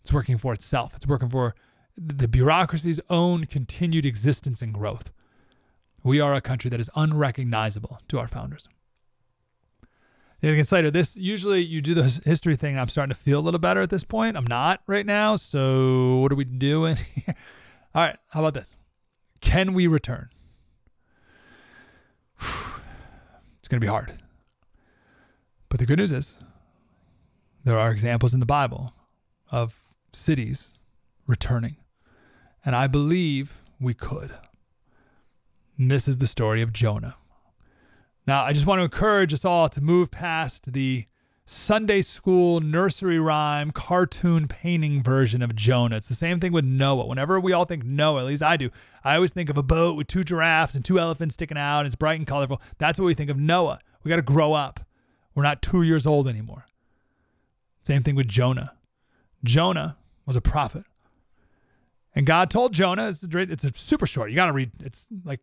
It's 0.00 0.12
working 0.12 0.38
for 0.38 0.52
itself. 0.52 0.94
It's 0.96 1.06
working 1.06 1.28
for 1.28 1.54
the 1.96 2.28
bureaucracy's 2.28 3.00
own 3.10 3.46
continued 3.46 4.06
existence 4.06 4.62
and 4.62 4.72
growth. 4.72 5.10
We 6.02 6.20
are 6.20 6.34
a 6.34 6.40
country 6.40 6.70
that 6.70 6.80
is 6.80 6.90
unrecognizable 6.94 8.00
to 8.08 8.18
our 8.18 8.28
founders. 8.28 8.68
Can 10.40 10.64
say 10.64 10.88
this 10.88 11.16
usually 11.16 11.60
you 11.60 11.80
do 11.80 11.94
the 11.94 12.22
history 12.24 12.54
thing. 12.54 12.78
I'm 12.78 12.88
starting 12.88 13.12
to 13.12 13.20
feel 13.20 13.40
a 13.40 13.42
little 13.42 13.58
better 13.58 13.82
at 13.82 13.90
this 13.90 14.04
point. 14.04 14.36
I'm 14.36 14.46
not 14.46 14.80
right 14.86 15.04
now. 15.04 15.36
So 15.36 16.18
what 16.18 16.30
are 16.30 16.36
we 16.36 16.44
doing 16.44 16.96
here? 17.14 17.34
All 17.94 18.06
right. 18.06 18.16
How 18.30 18.40
about 18.40 18.54
this? 18.54 18.76
Can 19.40 19.74
we 19.74 19.86
return? 19.86 20.30
It's 23.60 23.70
going 23.70 23.82
to 23.82 23.84
be 23.84 23.90
hard. 23.90 24.14
But 25.68 25.78
the 25.78 25.84
good 25.84 25.98
news 25.98 26.10
is 26.10 26.38
there 27.64 27.78
are 27.78 27.90
examples 27.90 28.32
in 28.32 28.40
the 28.40 28.46
Bible 28.46 28.94
of 29.52 29.78
cities 30.14 30.78
returning. 31.26 31.76
And 32.64 32.74
I 32.74 32.86
believe 32.86 33.60
we 33.78 33.92
could. 33.92 34.32
And 35.76 35.90
this 35.90 36.08
is 36.08 36.16
the 36.16 36.26
story 36.26 36.62
of 36.62 36.72
Jonah. 36.72 37.16
Now, 38.28 38.44
I 38.44 38.52
just 38.52 38.66
want 38.66 38.80
to 38.80 38.82
encourage 38.82 39.32
us 39.32 39.46
all 39.46 39.70
to 39.70 39.80
move 39.80 40.10
past 40.10 40.74
the 40.74 41.06
Sunday 41.46 42.02
school 42.02 42.60
nursery 42.60 43.18
rhyme 43.18 43.70
cartoon 43.70 44.48
painting 44.48 45.02
version 45.02 45.40
of 45.40 45.56
Jonah. 45.56 45.96
It's 45.96 46.08
the 46.08 46.14
same 46.14 46.38
thing 46.38 46.52
with 46.52 46.66
Noah. 46.66 47.06
Whenever 47.06 47.40
we 47.40 47.54
all 47.54 47.64
think 47.64 47.84
Noah, 47.84 48.20
at 48.20 48.26
least 48.26 48.42
I 48.42 48.58
do, 48.58 48.68
I 49.02 49.14
always 49.14 49.32
think 49.32 49.48
of 49.48 49.56
a 49.56 49.62
boat 49.62 49.96
with 49.96 50.08
two 50.08 50.24
giraffes 50.24 50.74
and 50.74 50.84
two 50.84 50.98
elephants 50.98 51.36
sticking 51.36 51.56
out. 51.56 51.78
And 51.78 51.86
it's 51.86 51.96
bright 51.96 52.18
and 52.18 52.26
colorful. 52.26 52.60
That's 52.76 52.98
what 52.98 53.06
we 53.06 53.14
think 53.14 53.30
of 53.30 53.38
Noah. 53.38 53.78
We 54.04 54.10
got 54.10 54.16
to 54.16 54.22
grow 54.22 54.52
up. 54.52 54.80
We're 55.34 55.42
not 55.42 55.62
two 55.62 55.80
years 55.80 56.06
old 56.06 56.28
anymore. 56.28 56.66
Same 57.80 58.02
thing 58.02 58.14
with 58.14 58.28
Jonah. 58.28 58.74
Jonah 59.42 59.96
was 60.26 60.36
a 60.36 60.42
prophet. 60.42 60.84
And 62.14 62.26
God 62.26 62.50
told 62.50 62.74
Jonah, 62.74 63.08
it's 63.08 63.22
a, 63.22 63.38
it's 63.38 63.64
a 63.64 63.72
super 63.72 64.04
short. 64.06 64.28
You 64.28 64.36
got 64.36 64.48
to 64.48 64.52
read. 64.52 64.72
It's 64.84 65.08
like, 65.24 65.40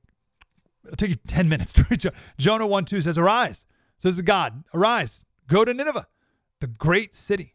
it'll 0.86 0.96
take 0.96 1.10
you 1.10 1.18
10 1.28 1.50
minutes 1.50 1.74
to 1.74 1.86
read. 1.90 2.04
Jonah 2.38 2.68
1 2.68 2.86
2 2.86 3.02
says, 3.02 3.18
Arise. 3.18 3.66
So 3.98 4.08
this 4.08 4.16
is 4.16 4.22
God. 4.22 4.64
Arise. 4.74 5.24
Go 5.48 5.64
to 5.64 5.74
Nineveh, 5.74 6.08
the 6.60 6.68
great 6.68 7.14
city, 7.14 7.54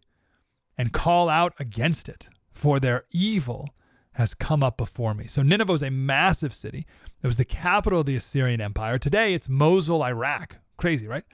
and 0.79 0.93
call 0.93 1.29
out 1.29 1.55
against 1.59 2.09
it, 2.09 2.29
for 2.53 2.79
their 2.79 3.05
evil 3.11 3.71
has 4.13 4.35
come 4.35 4.63
up 4.63 4.77
before 4.77 5.15
me. 5.15 5.27
So 5.27 5.43
Nineveh 5.43 5.73
was 5.73 5.83
a 5.83 5.91
massive 5.91 6.55
city. 6.55 6.87
It 7.23 7.27
was 7.27 7.37
the 7.37 7.45
capital 7.45 8.01
of 8.01 8.07
the 8.07 8.17
Assyrian 8.17 8.61
Empire. 8.61 8.99
Today 8.99 9.35
it's 9.35 9.49
Mosul, 9.49 10.05
Iraq. 10.05 10.57
Crazy, 10.77 11.07
right? 11.07 11.25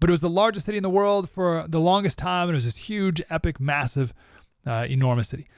But 0.00 0.10
it 0.10 0.12
was 0.12 0.20
the 0.20 0.30
largest 0.30 0.66
city 0.66 0.76
in 0.76 0.82
the 0.82 0.90
world 0.90 1.30
for 1.30 1.64
the 1.68 1.80
longest 1.80 2.18
time. 2.18 2.48
And 2.48 2.54
it 2.54 2.56
was 2.56 2.64
this 2.64 2.76
huge, 2.76 3.22
epic, 3.30 3.60
massive, 3.60 4.12
uh, 4.66 4.86
enormous 4.88 5.28
city. 5.28 5.48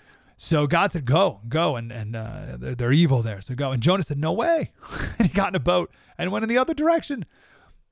So 0.41 0.69
God 0.69 0.93
said, 0.93 1.05
Go, 1.05 1.41
go, 1.49 1.75
and, 1.75 1.91
and 1.91 2.15
uh, 2.15 2.57
they're, 2.59 2.75
they're 2.77 2.93
evil 2.93 3.23
there. 3.23 3.41
So 3.41 3.57
go. 3.57 3.73
And 3.73 3.83
Jonah 3.83 4.05
said, 4.05 4.19
No 4.19 4.33
way. 4.33 4.71
and 5.19 5.27
he 5.27 5.35
got 5.35 5.49
in 5.49 5.57
a 5.57 5.61
boat 5.61 5.91
and 6.17 6.31
went 6.31 6.45
in 6.45 6.49
the 6.49 6.57
other 6.57 6.73
direction. 6.73 7.27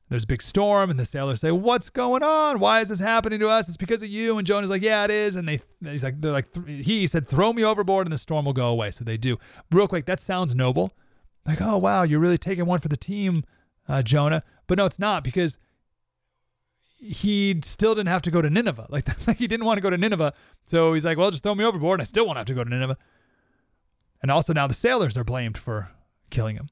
There's 0.08 0.22
a 0.22 0.28
big 0.28 0.40
storm, 0.40 0.88
and 0.88 1.00
the 1.00 1.04
sailors 1.04 1.40
say, 1.40 1.50
"What's 1.50 1.90
going 1.90 2.22
on? 2.22 2.60
Why 2.60 2.80
is 2.80 2.90
this 2.90 3.00
happening 3.00 3.40
to 3.40 3.48
us? 3.48 3.66
It's 3.66 3.76
because 3.76 4.02
of 4.02 4.08
you." 4.08 4.38
And 4.38 4.46
Jonah's 4.46 4.70
like, 4.70 4.82
"Yeah, 4.82 5.02
it 5.04 5.10
is." 5.10 5.34
And 5.34 5.48
they, 5.48 5.60
he's 5.82 6.04
like, 6.04 6.20
"They're 6.20 6.30
like, 6.30 6.46
he 6.64 7.08
said, 7.08 7.26
throw 7.26 7.52
me 7.52 7.64
overboard, 7.64 8.06
and 8.06 8.12
the 8.12 8.18
storm 8.18 8.44
will 8.44 8.52
go 8.52 8.68
away." 8.68 8.92
So 8.92 9.02
they 9.02 9.16
do. 9.16 9.36
Real 9.72 9.88
quick, 9.88 10.06
that 10.06 10.20
sounds 10.20 10.54
noble. 10.54 10.92
Like, 11.44 11.60
oh 11.60 11.76
wow, 11.76 12.04
you're 12.04 12.20
really 12.20 12.38
taking 12.38 12.66
one 12.66 12.78
for 12.78 12.86
the 12.86 12.96
team, 12.96 13.42
uh, 13.88 14.02
Jonah. 14.02 14.44
But 14.68 14.78
no, 14.78 14.84
it's 14.84 15.00
not 15.00 15.24
because 15.24 15.58
he 16.98 17.60
still 17.62 17.94
didn't 17.94 18.08
have 18.08 18.22
to 18.22 18.30
go 18.30 18.40
to 18.42 18.50
Nineveh. 18.50 18.86
Like, 18.88 19.06
like 19.26 19.36
he 19.38 19.46
didn't 19.46 19.66
want 19.66 19.78
to 19.78 19.82
go 19.82 19.90
to 19.90 19.98
Nineveh, 19.98 20.32
so 20.64 20.94
he's 20.94 21.04
like, 21.04 21.18
"Well, 21.18 21.30
just 21.30 21.42
throw 21.42 21.54
me 21.54 21.64
overboard, 21.64 22.00
and 22.00 22.06
I 22.06 22.06
still 22.06 22.26
won't 22.26 22.38
have 22.38 22.46
to 22.46 22.54
go 22.54 22.64
to 22.64 22.70
Nineveh." 22.70 22.96
And 24.22 24.30
also 24.30 24.52
now 24.52 24.66
the 24.66 24.74
sailors 24.74 25.16
are 25.16 25.24
blamed 25.24 25.58
for 25.58 25.90
killing 26.30 26.56
him. 26.56 26.68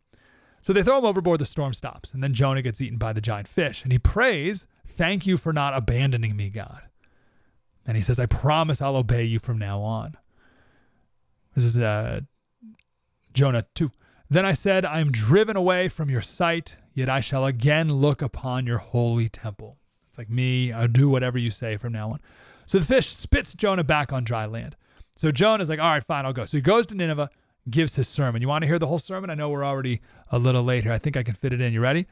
So 0.61 0.73
they 0.73 0.83
throw 0.83 0.99
him 0.99 1.05
overboard, 1.05 1.41
the 1.41 1.47
storm 1.47 1.75
stops, 1.75 2.15
and 2.15 2.25
then 2.25 2.33
Jonah 2.33 2.63
gets 2.63 2.81
eaten 2.81 2.97
by 2.97 3.13
the 3.13 3.21
giant 3.21 3.49
fish. 3.49 3.83
And 3.83 3.93
he 3.93 3.99
prays, 3.99 4.67
Thank 4.87 5.27
you 5.27 5.37
for 5.37 5.53
not 5.53 5.77
abandoning 5.77 6.37
me, 6.37 6.51
God. 6.51 6.81
And 7.87 7.97
he 7.97 8.03
says, 8.03 8.19
I 8.19 8.27
promise 8.27 8.81
I'll 8.81 8.97
obey 8.97 9.25
you 9.25 9.39
from 9.39 9.59
now 9.59 9.81
on. 9.81 10.15
This 11.55 11.65
is 11.65 11.77
uh, 11.77 12.21
Jonah 13.33 13.67
2. 13.75 13.91
Then 14.31 14.47
I 14.47 14.53
said, 14.53 14.85
I 14.85 15.01
am 15.01 15.13
driven 15.13 15.57
away 15.57 15.89
from 15.89 16.09
your 16.09 16.23
sight. 16.23 16.77
yet 16.95 17.09
I 17.09 17.21
shall 17.21 17.45
again 17.45 17.93
look 17.93 18.23
upon 18.23 18.67
your 18.67 18.79
holy 18.79 19.29
temple. 19.29 19.77
It's 20.15 20.19
like 20.21 20.31
me, 20.31 20.71
I'll 20.71 20.87
do 20.87 21.09
whatever 21.09 21.39
you 21.39 21.51
say 21.51 21.77
from 21.77 21.93
now 21.93 22.13
on. 22.13 22.21
So 22.67 22.79
the 22.79 22.85
fish 22.85 23.09
spits 23.09 23.53
Jonah 23.53 23.83
back 23.83 24.13
on 24.13 24.23
dry 24.23 24.47
land. 24.47 24.77
So 25.17 25.33
Jonah's 25.33 25.69
like, 25.69 25.81
all 25.81 25.91
right, 25.91 26.05
fine, 26.05 26.25
I'll 26.25 26.33
go. 26.33 26.45
So 26.45 26.57
he 26.57 26.61
goes 26.61 26.87
to 26.87 26.95
Nineveh, 26.95 27.31
gives 27.69 27.97
his 27.97 28.07
sermon. 28.07 28.41
You 28.41 28.47
want 28.47 28.63
to 28.63 28.69
hear 28.69 28.79
the 28.79 28.87
whole 28.87 29.01
sermon? 29.01 29.29
I 29.29 29.35
know 29.35 29.51
we're 29.51 29.65
already 29.65 30.03
a 30.31 30.39
little 30.39 30.63
late 30.63 30.85
here. 30.85 30.93
I 30.93 30.99
think 30.99 31.17
I 31.17 31.25
can 31.25 31.35
fit 31.35 31.53
it 31.53 31.61
in. 31.61 31.73
You 31.73 31.81
ready? 31.81 32.07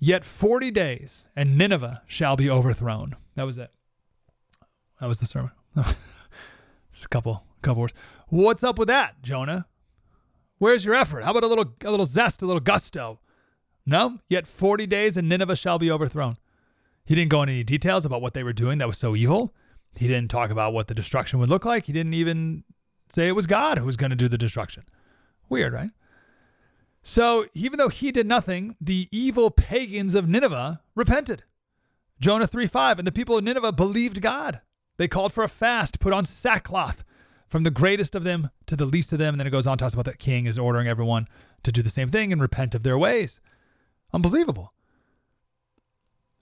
Yet 0.00 0.24
40 0.24 0.72
days 0.72 1.28
and 1.36 1.56
Nineveh 1.56 2.02
shall 2.08 2.34
be 2.34 2.50
overthrown. 2.50 3.14
That 3.36 3.44
was 3.46 3.58
it. 3.58 3.70
That 5.00 5.06
was 5.06 5.18
the 5.18 5.26
sermon. 5.26 5.52
Just 6.92 7.04
a 7.04 7.08
couple, 7.08 7.44
couple 7.62 7.82
words. 7.82 7.94
What's 8.26 8.64
up 8.64 8.76
with 8.76 8.88
that, 8.88 9.22
Jonah? 9.22 9.66
Where's 10.58 10.84
your 10.84 10.96
effort? 10.96 11.22
How 11.22 11.30
about 11.30 11.44
a 11.44 11.46
little, 11.46 11.72
a 11.84 11.90
little 11.92 12.06
zest, 12.06 12.42
a 12.42 12.46
little 12.46 12.58
gusto? 12.58 13.20
No. 13.86 14.18
Yet 14.28 14.48
40 14.48 14.88
days 14.88 15.16
and 15.16 15.28
Nineveh 15.28 15.54
shall 15.54 15.78
be 15.78 15.92
overthrown. 15.92 16.38
He 17.06 17.14
didn't 17.14 17.30
go 17.30 17.42
into 17.42 17.52
any 17.52 17.64
details 17.64 18.04
about 18.04 18.20
what 18.20 18.34
they 18.34 18.42
were 18.42 18.52
doing 18.52 18.78
that 18.78 18.88
was 18.88 18.98
so 18.98 19.16
evil. 19.16 19.54
He 19.96 20.08
didn't 20.08 20.30
talk 20.30 20.50
about 20.50 20.72
what 20.72 20.88
the 20.88 20.94
destruction 20.94 21.38
would 21.38 21.48
look 21.48 21.64
like. 21.64 21.86
He 21.86 21.92
didn't 21.92 22.14
even 22.14 22.64
say 23.10 23.28
it 23.28 23.32
was 23.32 23.46
God 23.46 23.78
who 23.78 23.86
was 23.86 23.96
going 23.96 24.10
to 24.10 24.16
do 24.16 24.28
the 24.28 24.36
destruction. 24.36 24.84
Weird, 25.48 25.72
right? 25.72 25.90
So, 27.02 27.46
even 27.54 27.78
though 27.78 27.88
he 27.88 28.10
did 28.10 28.26
nothing, 28.26 28.74
the 28.80 29.08
evil 29.12 29.50
pagans 29.50 30.16
of 30.16 30.28
Nineveh 30.28 30.80
repented. 30.96 31.44
Jonah 32.18 32.48
3 32.48 32.66
5, 32.66 32.98
and 32.98 33.06
the 33.06 33.12
people 33.12 33.38
of 33.38 33.44
Nineveh 33.44 33.72
believed 33.72 34.20
God. 34.20 34.60
They 34.96 35.06
called 35.06 35.32
for 35.32 35.44
a 35.44 35.48
fast, 35.48 36.00
put 36.00 36.12
on 36.12 36.24
sackcloth 36.24 37.04
from 37.48 37.62
the 37.62 37.70
greatest 37.70 38.16
of 38.16 38.24
them 38.24 38.50
to 38.66 38.74
the 38.74 38.86
least 38.86 39.12
of 39.12 39.18
them. 39.18 39.34
And 39.34 39.40
then 39.40 39.46
it 39.46 39.50
goes 39.50 39.66
on 39.66 39.78
to 39.78 39.84
talk 39.84 39.92
about 39.92 40.06
that 40.06 40.18
king 40.18 40.46
is 40.46 40.58
ordering 40.58 40.88
everyone 40.88 41.28
to 41.62 41.70
do 41.70 41.82
the 41.82 41.90
same 41.90 42.08
thing 42.08 42.32
and 42.32 42.40
repent 42.40 42.74
of 42.74 42.82
their 42.82 42.98
ways. 42.98 43.40
Unbelievable. 44.12 44.72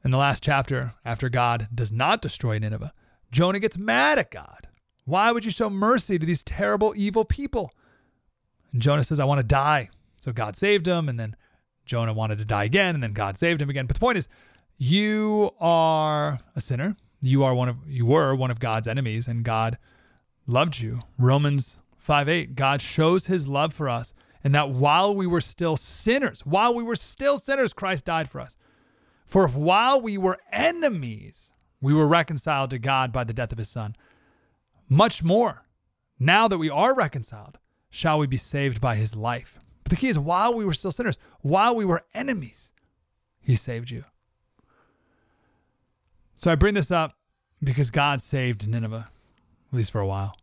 In 0.04 0.10
the 0.10 0.18
last 0.18 0.42
chapter, 0.42 0.92
after 1.02 1.30
God 1.30 1.68
does 1.74 1.90
not 1.90 2.20
destroy 2.20 2.58
Nineveh, 2.58 2.92
Jonah 3.32 3.58
gets 3.58 3.78
mad 3.78 4.18
at 4.18 4.30
God. 4.30 4.68
Why 5.06 5.32
would 5.32 5.46
you 5.46 5.50
show 5.50 5.70
mercy 5.70 6.18
to 6.18 6.26
these 6.26 6.42
terrible, 6.42 6.92
evil 6.94 7.24
people? 7.24 7.72
And 8.72 8.82
Jonah 8.82 9.02
says, 9.02 9.18
I 9.18 9.24
want 9.24 9.40
to 9.40 9.46
die. 9.46 9.88
So 10.20 10.30
God 10.30 10.56
saved 10.56 10.86
him, 10.86 11.08
and 11.08 11.18
then 11.18 11.36
Jonah 11.86 12.12
wanted 12.12 12.36
to 12.38 12.44
die 12.44 12.64
again, 12.64 12.94
and 12.94 13.02
then 13.02 13.14
God 13.14 13.38
saved 13.38 13.62
him 13.62 13.70
again. 13.70 13.86
But 13.86 13.96
the 13.96 14.00
point 14.00 14.18
is, 14.18 14.28
you 14.76 15.52
are 15.58 16.38
a 16.54 16.60
sinner. 16.60 16.96
You 17.22 17.42
are 17.44 17.54
one 17.54 17.70
of 17.70 17.76
you 17.86 18.04
were 18.04 18.34
one 18.34 18.50
of 18.50 18.60
God's 18.60 18.86
enemies, 18.86 19.26
and 19.26 19.42
God 19.42 19.78
loved 20.46 20.80
you. 20.80 21.00
Romans 21.18 21.80
5 21.96 22.28
8, 22.28 22.54
God 22.54 22.82
shows 22.82 23.26
his 23.26 23.48
love 23.48 23.72
for 23.72 23.88
us, 23.88 24.12
and 24.42 24.54
that 24.54 24.68
while 24.68 25.14
we 25.14 25.26
were 25.26 25.40
still 25.40 25.76
sinners, 25.76 26.44
while 26.44 26.74
we 26.74 26.82
were 26.82 26.96
still 26.96 27.38
sinners, 27.38 27.72
Christ 27.72 28.04
died 28.04 28.28
for 28.28 28.40
us. 28.40 28.58
For 29.24 29.44
if 29.44 29.54
while 29.54 30.00
we 30.00 30.18
were 30.18 30.38
enemies, 30.52 31.52
we 31.80 31.94
were 31.94 32.06
reconciled 32.06 32.70
to 32.70 32.78
God 32.78 33.12
by 33.12 33.24
the 33.24 33.32
death 33.32 33.52
of 33.52 33.58
his 33.58 33.68
son, 33.68 33.96
much 34.88 35.22
more, 35.22 35.66
now 36.18 36.46
that 36.48 36.58
we 36.58 36.70
are 36.70 36.94
reconciled, 36.94 37.58
shall 37.90 38.18
we 38.18 38.26
be 38.26 38.36
saved 38.36 38.80
by 38.80 38.96
his 38.96 39.14
life. 39.16 39.58
But 39.82 39.90
the 39.90 39.96
key 39.96 40.08
is 40.08 40.18
while 40.18 40.54
we 40.54 40.64
were 40.64 40.74
still 40.74 40.92
sinners, 40.92 41.18
while 41.40 41.74
we 41.74 41.84
were 41.84 42.04
enemies, 42.14 42.72
he 43.40 43.56
saved 43.56 43.90
you. 43.90 44.04
So 46.36 46.50
I 46.50 46.54
bring 46.54 46.74
this 46.74 46.90
up 46.90 47.16
because 47.62 47.90
God 47.90 48.20
saved 48.20 48.68
Nineveh, 48.68 49.08
at 49.72 49.76
least 49.76 49.90
for 49.90 50.00
a 50.00 50.06
while. 50.06 50.36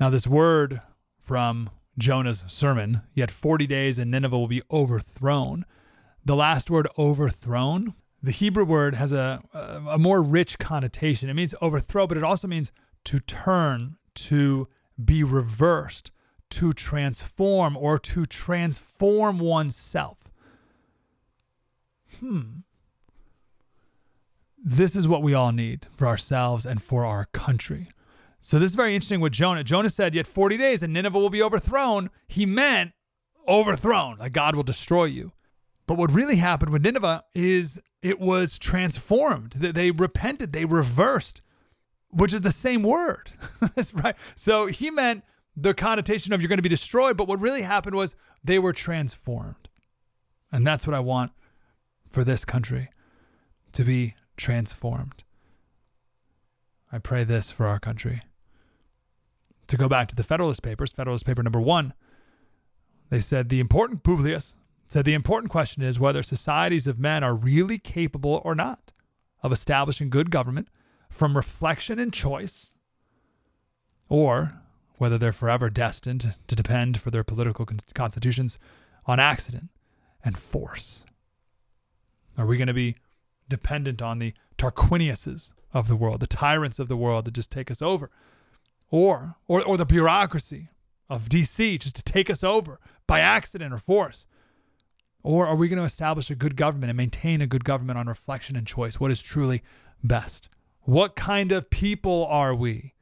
Now, 0.00 0.10
this 0.10 0.26
word 0.26 0.80
from 1.20 1.70
Jonah's 1.96 2.44
sermon, 2.48 3.02
yet 3.14 3.30
40 3.30 3.66
days 3.66 3.98
and 3.98 4.10
Nineveh 4.10 4.36
will 4.36 4.48
be 4.48 4.62
overthrown. 4.70 5.64
The 6.24 6.36
last 6.36 6.70
word, 6.70 6.86
overthrown, 6.98 7.94
the 8.22 8.30
Hebrew 8.30 8.64
word 8.64 8.94
has 8.94 9.12
a, 9.12 9.42
a, 9.52 9.98
more 9.98 10.22
rich 10.22 10.58
connotation. 10.58 11.28
It 11.28 11.34
means 11.34 11.54
overthrow, 11.60 12.06
but 12.06 12.16
it 12.16 12.22
also 12.22 12.46
means 12.46 12.70
to 13.04 13.18
turn, 13.18 13.96
to 14.14 14.68
be 15.02 15.24
reversed, 15.24 16.12
to 16.50 16.72
transform 16.72 17.76
or 17.76 17.98
to 17.98 18.24
transform 18.24 19.40
oneself. 19.40 20.30
Hmm. 22.20 22.60
This 24.62 24.94
is 24.94 25.08
what 25.08 25.22
we 25.22 25.34
all 25.34 25.50
need 25.50 25.88
for 25.96 26.06
ourselves 26.06 26.64
and 26.64 26.80
for 26.80 27.04
our 27.04 27.26
country. 27.32 27.88
So 28.38 28.60
this 28.60 28.70
is 28.70 28.76
very 28.76 28.94
interesting 28.94 29.20
with 29.20 29.32
Jonah. 29.32 29.64
Jonah 29.64 29.90
said, 29.90 30.14
Yet 30.14 30.28
40 30.28 30.56
days 30.56 30.82
and 30.82 30.92
Nineveh 30.92 31.18
will 31.18 31.30
be 31.30 31.42
overthrown. 31.42 32.10
He 32.28 32.46
meant 32.46 32.92
overthrown, 33.48 34.18
like 34.18 34.32
God 34.32 34.54
will 34.54 34.62
destroy 34.62 35.04
you. 35.04 35.32
But 35.92 35.98
what 35.98 36.12
really 36.12 36.36
happened 36.36 36.72
with 36.72 36.82
Nineveh 36.82 37.22
is 37.34 37.78
it 38.00 38.18
was 38.18 38.58
transformed. 38.58 39.52
That 39.58 39.74
They 39.74 39.90
repented, 39.90 40.54
they 40.54 40.64
reversed, 40.64 41.42
which 42.08 42.32
is 42.32 42.40
the 42.40 42.50
same 42.50 42.82
word. 42.82 43.32
right. 43.92 44.16
So 44.34 44.68
he 44.68 44.90
meant 44.90 45.22
the 45.54 45.74
connotation 45.74 46.32
of 46.32 46.40
you're 46.40 46.48
going 46.48 46.56
to 46.56 46.62
be 46.62 46.70
destroyed, 46.70 47.18
but 47.18 47.28
what 47.28 47.40
really 47.40 47.60
happened 47.60 47.94
was 47.94 48.16
they 48.42 48.58
were 48.58 48.72
transformed. 48.72 49.68
And 50.50 50.66
that's 50.66 50.86
what 50.86 50.94
I 50.94 51.00
want 51.00 51.32
for 52.08 52.24
this 52.24 52.46
country 52.46 52.88
to 53.72 53.84
be 53.84 54.14
transformed. 54.38 55.24
I 56.90 57.00
pray 57.00 57.22
this 57.22 57.50
for 57.50 57.66
our 57.66 57.78
country. 57.78 58.22
To 59.66 59.76
go 59.76 59.90
back 59.90 60.08
to 60.08 60.16
the 60.16 60.24
Federalist 60.24 60.62
Papers, 60.62 60.90
Federalist 60.90 61.26
Paper 61.26 61.42
number 61.42 61.60
one, 61.60 61.92
they 63.10 63.20
said 63.20 63.50
the 63.50 63.60
important, 63.60 64.02
Publius 64.02 64.56
said 64.92 65.06
the 65.06 65.14
important 65.14 65.50
question 65.50 65.82
is 65.82 65.98
whether 65.98 66.22
societies 66.22 66.86
of 66.86 66.98
men 66.98 67.24
are 67.24 67.34
really 67.34 67.78
capable 67.78 68.42
or 68.44 68.54
not 68.54 68.92
of 69.42 69.50
establishing 69.50 70.10
good 70.10 70.30
government 70.30 70.68
from 71.08 71.34
reflection 71.34 71.98
and 71.98 72.12
choice, 72.12 72.72
or 74.10 74.60
whether 74.98 75.16
they're 75.16 75.32
forever 75.32 75.70
destined 75.70 76.34
to 76.46 76.54
depend 76.54 77.00
for 77.00 77.10
their 77.10 77.24
political 77.24 77.66
constitutions 77.94 78.58
on 79.06 79.18
accident 79.18 79.70
and 80.22 80.36
force. 80.36 81.06
Are 82.36 82.44
we 82.44 82.58
going 82.58 82.68
to 82.68 82.74
be 82.74 82.96
dependent 83.48 84.02
on 84.02 84.18
the 84.18 84.34
Tarquiniuses 84.58 85.52
of 85.72 85.88
the 85.88 85.96
world, 85.96 86.20
the 86.20 86.26
tyrants 86.26 86.78
of 86.78 86.88
the 86.88 86.98
world 86.98 87.24
that 87.24 87.32
just 87.32 87.50
take 87.50 87.70
us 87.70 87.80
over? 87.80 88.10
Or, 88.90 89.36
or, 89.48 89.62
or 89.62 89.78
the 89.78 89.86
bureaucracy 89.86 90.68
of 91.08 91.30
DC 91.30 91.80
just 91.80 91.96
to 91.96 92.02
take 92.02 92.28
us 92.28 92.44
over 92.44 92.78
by 93.06 93.20
accident 93.20 93.72
or 93.72 93.78
force? 93.78 94.26
Or 95.22 95.46
are 95.46 95.56
we 95.56 95.68
going 95.68 95.78
to 95.78 95.84
establish 95.84 96.30
a 96.30 96.34
good 96.34 96.56
government 96.56 96.90
and 96.90 96.96
maintain 96.96 97.40
a 97.40 97.46
good 97.46 97.64
government 97.64 97.98
on 97.98 98.06
reflection 98.06 98.56
and 98.56 98.66
choice? 98.66 98.98
What 98.98 99.10
is 99.10 99.22
truly 99.22 99.62
best? 100.02 100.48
What 100.80 101.14
kind 101.14 101.52
of 101.52 101.70
people 101.70 102.26
are 102.26 102.54
we? 102.54 102.94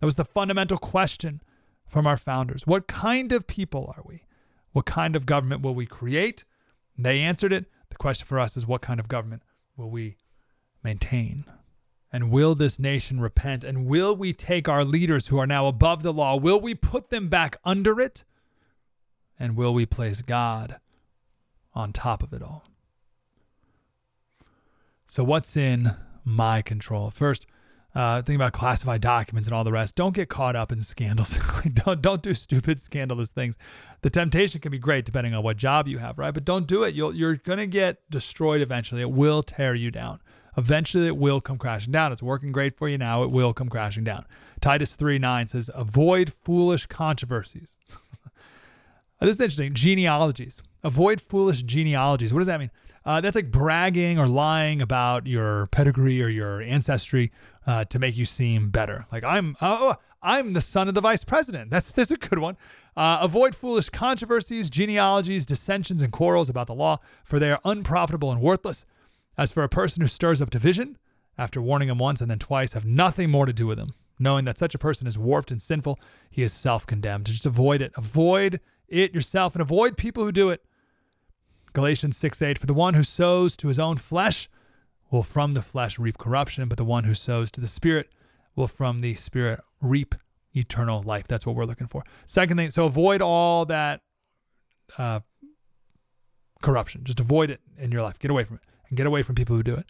That 0.00 0.06
was 0.06 0.16
the 0.16 0.24
fundamental 0.24 0.76
question 0.76 1.40
from 1.86 2.06
our 2.06 2.16
founders. 2.16 2.66
What 2.66 2.86
kind 2.86 3.32
of 3.32 3.46
people 3.46 3.92
are 3.96 4.02
we? 4.04 4.24
What 4.72 4.84
kind 4.84 5.16
of 5.16 5.26
government 5.26 5.62
will 5.62 5.74
we 5.74 5.86
create? 5.86 6.44
They 6.98 7.20
answered 7.20 7.52
it. 7.52 7.66
The 7.88 7.96
question 7.96 8.26
for 8.26 8.38
us 8.38 8.56
is 8.56 8.66
what 8.66 8.82
kind 8.82 9.00
of 9.00 9.08
government 9.08 9.42
will 9.76 9.90
we 9.90 10.16
maintain? 10.82 11.44
And 12.12 12.30
will 12.30 12.54
this 12.54 12.78
nation 12.78 13.20
repent? 13.20 13.64
And 13.64 13.86
will 13.86 14.14
we 14.14 14.34
take 14.34 14.68
our 14.68 14.84
leaders 14.84 15.28
who 15.28 15.38
are 15.38 15.46
now 15.46 15.66
above 15.66 16.02
the 16.02 16.12
law, 16.12 16.36
will 16.36 16.60
we 16.60 16.74
put 16.74 17.08
them 17.08 17.28
back 17.28 17.56
under 17.64 17.98
it? 17.98 18.24
And 19.38 19.56
will 19.56 19.72
we 19.72 19.86
place 19.86 20.20
God 20.20 20.78
on 21.74 21.92
top 21.92 22.22
of 22.22 22.32
it 22.32 22.42
all? 22.42 22.64
So, 25.06 25.24
what's 25.24 25.56
in 25.56 25.92
my 26.24 26.62
control? 26.62 27.10
First, 27.10 27.46
uh, 27.94 28.22
think 28.22 28.36
about 28.36 28.52
classified 28.52 29.02
documents 29.02 29.46
and 29.46 29.54
all 29.54 29.64
the 29.64 29.72
rest. 29.72 29.94
Don't 29.94 30.14
get 30.14 30.30
caught 30.30 30.56
up 30.56 30.72
in 30.72 30.80
scandals. 30.80 31.38
don't 31.74 32.00
don't 32.00 32.22
do 32.22 32.32
stupid, 32.32 32.80
scandalous 32.80 33.28
things. 33.28 33.56
The 34.00 34.10
temptation 34.10 34.60
can 34.60 34.72
be 34.72 34.78
great 34.78 35.04
depending 35.04 35.34
on 35.34 35.42
what 35.42 35.58
job 35.58 35.86
you 35.88 35.98
have, 35.98 36.18
right? 36.18 36.32
But 36.32 36.44
don't 36.44 36.66
do 36.66 36.82
it. 36.84 36.94
You'll 36.94 37.14
you're 37.14 37.36
gonna 37.36 37.66
get 37.66 37.98
destroyed 38.10 38.62
eventually. 38.62 39.02
It 39.02 39.10
will 39.10 39.42
tear 39.42 39.74
you 39.74 39.90
down. 39.90 40.20
Eventually, 40.56 41.06
it 41.06 41.16
will 41.16 41.40
come 41.40 41.56
crashing 41.56 41.92
down. 41.92 42.12
It's 42.12 42.22
working 42.22 42.52
great 42.52 42.76
for 42.76 42.88
you 42.88 42.98
now. 42.98 43.22
It 43.22 43.30
will 43.30 43.54
come 43.54 43.68
crashing 43.68 44.04
down. 44.04 44.26
Titus 44.60 44.94
3 44.94 45.18
9 45.18 45.48
says, 45.48 45.70
Avoid 45.74 46.32
foolish 46.32 46.86
controversies. 46.86 47.76
this 49.20 49.36
is 49.36 49.40
interesting. 49.40 49.72
Genealogies. 49.72 50.62
Avoid 50.84 51.20
foolish 51.20 51.62
genealogies. 51.62 52.32
What 52.32 52.40
does 52.40 52.48
that 52.48 52.60
mean? 52.60 52.70
Uh, 53.04 53.20
that's 53.20 53.34
like 53.36 53.50
bragging 53.50 54.18
or 54.18 54.26
lying 54.28 54.80
about 54.80 55.26
your 55.26 55.66
pedigree 55.68 56.22
or 56.22 56.28
your 56.28 56.60
ancestry 56.62 57.32
uh, 57.66 57.84
to 57.86 57.98
make 57.98 58.16
you 58.16 58.24
seem 58.24 58.70
better. 58.70 59.06
Like 59.10 59.24
I'm, 59.24 59.56
oh, 59.60 59.96
I'm 60.22 60.52
the 60.52 60.60
son 60.60 60.88
of 60.88 60.94
the 60.94 61.00
vice 61.00 61.24
president. 61.24 61.70
That's 61.70 61.92
that's 61.92 62.10
a 62.10 62.16
good 62.16 62.38
one. 62.38 62.56
Uh, 62.96 63.18
avoid 63.20 63.54
foolish 63.54 63.88
controversies, 63.88 64.70
genealogies, 64.70 65.46
dissensions, 65.46 66.02
and 66.02 66.12
quarrels 66.12 66.48
about 66.48 66.66
the 66.66 66.74
law, 66.74 66.98
for 67.24 67.38
they 67.38 67.50
are 67.50 67.60
unprofitable 67.64 68.30
and 68.30 68.40
worthless. 68.40 68.84
As 69.36 69.50
for 69.50 69.62
a 69.64 69.68
person 69.68 70.02
who 70.02 70.06
stirs 70.06 70.42
up 70.42 70.50
division, 70.50 70.98
after 71.38 71.60
warning 71.60 71.88
him 71.88 71.98
once 71.98 72.20
and 72.20 72.30
then 72.30 72.38
twice, 72.38 72.74
have 72.74 72.84
nothing 72.84 73.30
more 73.30 73.46
to 73.46 73.52
do 73.52 73.66
with 73.66 73.78
him. 73.78 73.94
Knowing 74.18 74.44
that 74.44 74.58
such 74.58 74.74
a 74.74 74.78
person 74.78 75.06
is 75.06 75.18
warped 75.18 75.50
and 75.50 75.60
sinful, 75.60 75.98
he 76.30 76.42
is 76.42 76.52
self 76.52 76.86
condemned. 76.86 77.26
Just 77.26 77.46
avoid 77.46 77.80
it. 77.80 77.92
Avoid 77.96 78.60
it 78.88 79.14
yourself 79.14 79.54
and 79.54 79.62
avoid 79.62 79.96
people 79.96 80.24
who 80.24 80.32
do 80.32 80.50
it. 80.50 80.62
Galatians 81.72 82.16
6 82.16 82.42
8, 82.42 82.58
for 82.58 82.66
the 82.66 82.74
one 82.74 82.94
who 82.94 83.02
sows 83.02 83.56
to 83.58 83.68
his 83.68 83.78
own 83.78 83.96
flesh 83.96 84.48
will 85.10 85.22
from 85.22 85.52
the 85.52 85.62
flesh 85.62 85.98
reap 85.98 86.18
corruption, 86.18 86.68
but 86.68 86.78
the 86.78 86.84
one 86.84 87.04
who 87.04 87.14
sows 87.14 87.50
to 87.52 87.60
the 87.60 87.66
Spirit 87.66 88.10
will 88.56 88.68
from 88.68 88.98
the 88.98 89.14
Spirit 89.14 89.60
reap 89.80 90.14
eternal 90.54 91.02
life. 91.02 91.26
That's 91.28 91.46
what 91.46 91.54
we're 91.54 91.64
looking 91.64 91.86
for. 91.86 92.02
Second 92.26 92.56
thing, 92.56 92.70
so 92.70 92.86
avoid 92.86 93.22
all 93.22 93.64
that 93.66 94.00
uh, 94.98 95.20
corruption. 96.62 97.04
Just 97.04 97.20
avoid 97.20 97.50
it 97.50 97.60
in 97.78 97.92
your 97.92 98.02
life. 98.02 98.18
Get 98.18 98.30
away 98.30 98.44
from 98.44 98.56
it 98.56 98.62
and 98.88 98.96
get 98.96 99.06
away 99.06 99.22
from 99.22 99.34
people 99.34 99.56
who 99.56 99.62
do 99.62 99.74
it. 99.74 99.86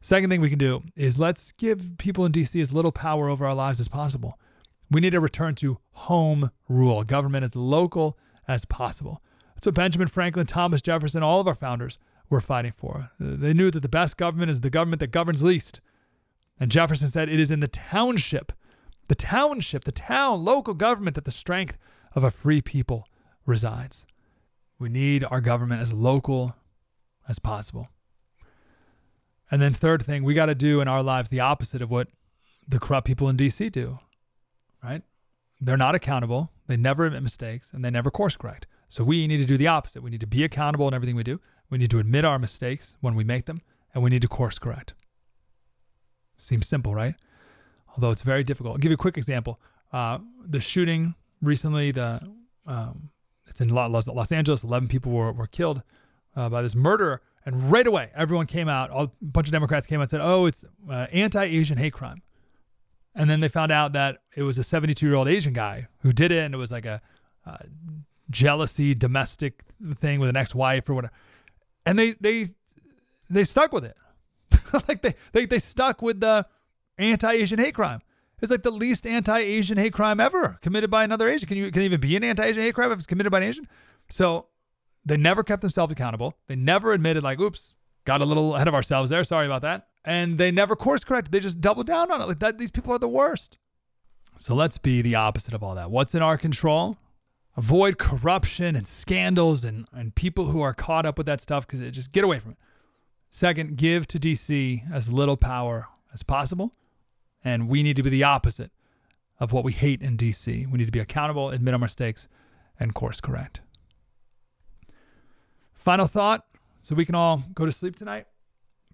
Second 0.00 0.30
thing 0.30 0.40
we 0.40 0.50
can 0.50 0.58
do 0.58 0.82
is 0.94 1.18
let's 1.18 1.52
give 1.52 1.98
people 1.98 2.24
in 2.24 2.32
DC 2.32 2.60
as 2.60 2.72
little 2.72 2.92
power 2.92 3.28
over 3.28 3.46
our 3.46 3.54
lives 3.54 3.80
as 3.80 3.88
possible. 3.88 4.38
We 4.90 5.00
need 5.00 5.10
to 5.10 5.20
return 5.20 5.56
to 5.56 5.78
home 5.92 6.50
rule, 6.68 7.02
government 7.02 7.44
as 7.44 7.56
local 7.56 8.16
as 8.46 8.64
possible. 8.64 9.20
That's 9.56 9.66
what 9.66 9.74
Benjamin 9.74 10.08
Franklin, 10.08 10.46
Thomas 10.46 10.82
Jefferson, 10.82 11.22
all 11.22 11.40
of 11.40 11.48
our 11.48 11.54
founders 11.54 11.98
were 12.28 12.40
fighting 12.40 12.72
for. 12.72 13.10
They 13.18 13.54
knew 13.54 13.70
that 13.70 13.80
the 13.80 13.88
best 13.88 14.16
government 14.16 14.50
is 14.50 14.60
the 14.60 14.70
government 14.70 15.00
that 15.00 15.08
governs 15.08 15.42
least. 15.42 15.80
And 16.60 16.70
Jefferson 16.70 17.08
said 17.08 17.28
it 17.28 17.40
is 17.40 17.50
in 17.50 17.60
the 17.60 17.68
township, 17.68 18.52
the 19.08 19.14
township, 19.14 19.84
the 19.84 19.92
town, 19.92 20.44
local 20.44 20.74
government 20.74 21.14
that 21.14 21.24
the 21.24 21.30
strength 21.30 21.78
of 22.14 22.22
a 22.22 22.30
free 22.30 22.60
people 22.60 23.08
resides. 23.44 24.06
We 24.78 24.88
need 24.88 25.24
our 25.24 25.40
government 25.40 25.80
as 25.80 25.92
local 25.92 26.54
as 27.28 27.38
possible. 27.38 27.88
And 29.50 29.62
then, 29.62 29.72
third 29.72 30.02
thing, 30.02 30.24
we 30.24 30.34
got 30.34 30.46
to 30.46 30.54
do 30.54 30.80
in 30.80 30.88
our 30.88 31.02
lives 31.02 31.30
the 31.30 31.40
opposite 31.40 31.80
of 31.80 31.90
what 31.90 32.08
the 32.66 32.80
corrupt 32.80 33.06
people 33.06 33.28
in 33.28 33.36
DC 33.36 33.70
do, 33.70 34.00
right? 34.82 35.02
They're 35.60 35.76
not 35.76 35.94
accountable, 35.94 36.50
they 36.66 36.76
never 36.76 37.06
admit 37.06 37.22
mistakes, 37.22 37.70
and 37.72 37.84
they 37.84 37.90
never 37.90 38.10
course 38.10 38.36
correct. 38.36 38.66
So 38.88 39.04
we 39.04 39.26
need 39.26 39.38
to 39.38 39.46
do 39.46 39.56
the 39.56 39.66
opposite. 39.66 40.02
We 40.02 40.10
need 40.10 40.20
to 40.20 40.26
be 40.26 40.44
accountable 40.44 40.88
in 40.88 40.94
everything 40.94 41.16
we 41.16 41.22
do. 41.22 41.40
We 41.70 41.78
need 41.78 41.90
to 41.90 41.98
admit 41.98 42.24
our 42.24 42.38
mistakes 42.38 42.96
when 43.00 43.14
we 43.14 43.24
make 43.24 43.46
them, 43.46 43.60
and 43.92 44.02
we 44.02 44.10
need 44.10 44.22
to 44.22 44.28
course 44.28 44.58
correct. 44.58 44.94
Seems 46.38 46.68
simple, 46.68 46.94
right? 46.94 47.14
Although 47.94 48.10
it's 48.10 48.22
very 48.22 48.44
difficult. 48.44 48.74
I'll 48.74 48.78
give 48.78 48.90
you 48.90 48.94
a 48.94 48.98
quick 48.98 49.16
example. 49.16 49.60
Uh, 49.92 50.18
the 50.44 50.60
shooting 50.60 51.14
recently, 51.42 51.90
the 51.90 52.20
um, 52.66 53.10
it's 53.48 53.60
in 53.60 53.68
Los, 53.68 54.06
Los 54.08 54.32
Angeles. 54.32 54.62
Eleven 54.62 54.88
people 54.88 55.12
were, 55.12 55.32
were 55.32 55.46
killed 55.46 55.82
uh, 56.34 56.48
by 56.48 56.62
this 56.62 56.74
murderer, 56.74 57.22
and 57.44 57.70
right 57.72 57.86
away, 57.86 58.10
everyone 58.14 58.46
came 58.46 58.68
out. 58.68 58.90
All, 58.90 59.04
a 59.04 59.10
bunch 59.22 59.48
of 59.48 59.52
Democrats 59.52 59.86
came 59.86 60.00
out 60.00 60.04
and 60.04 60.10
said, 60.10 60.20
"Oh, 60.20 60.46
it's 60.46 60.64
uh, 60.90 61.06
anti-Asian 61.12 61.78
hate 61.78 61.92
crime." 61.92 62.22
And 63.14 63.30
then 63.30 63.40
they 63.40 63.48
found 63.48 63.72
out 63.72 63.94
that 63.94 64.18
it 64.36 64.42
was 64.42 64.58
a 64.58 64.62
72-year-old 64.62 65.26
Asian 65.26 65.54
guy 65.54 65.88
who 66.00 66.12
did 66.12 66.30
it, 66.30 66.44
and 66.44 66.54
it 66.54 66.58
was 66.58 66.70
like 66.70 66.84
a 66.84 67.00
uh, 67.46 67.56
jealousy, 68.30 68.94
domestic 68.94 69.62
thing 69.96 70.20
with 70.20 70.30
an 70.30 70.36
ex-wife 70.36 70.88
or 70.88 70.94
whatever. 70.94 71.14
And 71.84 71.98
they 71.98 72.12
they 72.20 72.46
they 73.30 73.44
stuck 73.44 73.72
with 73.72 73.84
it. 73.84 73.96
like 74.88 75.02
they, 75.02 75.14
they 75.32 75.46
they 75.46 75.58
stuck 75.58 76.02
with 76.02 76.20
the 76.20 76.46
anti-Asian 76.98 77.58
hate 77.58 77.74
crime. 77.74 78.00
It's 78.42 78.50
like 78.50 78.62
the 78.62 78.70
least 78.70 79.06
anti-Asian 79.06 79.78
hate 79.78 79.92
crime 79.92 80.20
ever 80.20 80.58
committed 80.60 80.90
by 80.90 81.04
another 81.04 81.28
Asian. 81.28 81.48
Can 81.48 81.56
you 81.56 81.70
can 81.70 81.82
even 81.82 82.00
be 82.00 82.16
an 82.16 82.24
anti-Asian 82.24 82.62
hate 82.62 82.74
crime 82.74 82.92
if 82.92 82.98
it's 82.98 83.06
committed 83.06 83.32
by 83.32 83.38
an 83.38 83.44
Asian? 83.44 83.68
So 84.08 84.46
they 85.04 85.16
never 85.16 85.42
kept 85.42 85.62
themselves 85.62 85.92
accountable. 85.92 86.34
They 86.48 86.56
never 86.56 86.92
admitted 86.92 87.22
like, 87.22 87.40
oops, 87.40 87.74
got 88.04 88.20
a 88.20 88.24
little 88.24 88.56
ahead 88.56 88.68
of 88.68 88.74
ourselves 88.74 89.10
there. 89.10 89.24
Sorry 89.24 89.46
about 89.46 89.62
that. 89.62 89.88
And 90.04 90.38
they 90.38 90.50
never 90.50 90.76
course 90.76 91.04
corrected. 91.04 91.32
They 91.32 91.40
just 91.40 91.60
doubled 91.60 91.86
down 91.86 92.10
on 92.10 92.20
it. 92.20 92.28
Like 92.28 92.40
that, 92.40 92.58
these 92.58 92.70
people 92.70 92.92
are 92.92 92.98
the 92.98 93.08
worst. 93.08 93.58
So 94.38 94.54
let's 94.54 94.78
be 94.78 95.02
the 95.02 95.14
opposite 95.14 95.54
of 95.54 95.62
all 95.62 95.74
that. 95.76 95.90
What's 95.90 96.14
in 96.14 96.22
our 96.22 96.36
control? 96.36 96.98
Avoid 97.56 97.98
corruption 97.98 98.76
and 98.76 98.86
scandals 98.86 99.64
and, 99.64 99.86
and 99.92 100.14
people 100.14 100.46
who 100.46 100.60
are 100.60 100.74
caught 100.74 101.06
up 101.06 101.16
with 101.16 101.26
that 101.26 101.40
stuff 101.40 101.66
because 101.66 101.80
it 101.80 101.92
just 101.92 102.12
get 102.12 102.22
away 102.22 102.38
from 102.38 102.52
it. 102.52 102.58
Second, 103.30 103.76
give 103.76 104.06
to 104.08 104.18
DC 104.18 104.90
as 104.92 105.12
little 105.12 105.36
power 105.36 105.88
as 106.12 106.22
possible. 106.22 106.74
And 107.44 107.68
we 107.68 107.82
need 107.82 107.96
to 107.96 108.02
be 108.02 108.10
the 108.10 108.24
opposite 108.24 108.72
of 109.38 109.52
what 109.52 109.64
we 109.64 109.72
hate 109.72 110.02
in 110.02 110.16
DC. 110.16 110.70
We 110.70 110.78
need 110.78 110.86
to 110.86 110.92
be 110.92 110.98
accountable, 110.98 111.50
admit 111.50 111.74
our 111.74 111.80
mistakes, 111.80 112.28
and 112.78 112.94
course 112.94 113.20
correct. 113.20 113.60
Final 115.74 116.06
thought 116.06 116.46
so 116.78 116.94
we 116.94 117.04
can 117.04 117.14
all 117.14 117.42
go 117.54 117.64
to 117.64 117.72
sleep 117.72 117.96
tonight. 117.96 118.26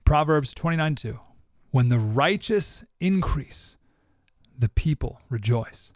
Proverbs 0.05 0.53
29 0.55 0.95
2. 0.95 1.19
When 1.71 1.89
the 1.89 1.99
righteous 1.99 2.85
increase, 3.01 3.79
the 4.59 4.69
people 4.69 5.21
rejoice. 5.31 5.93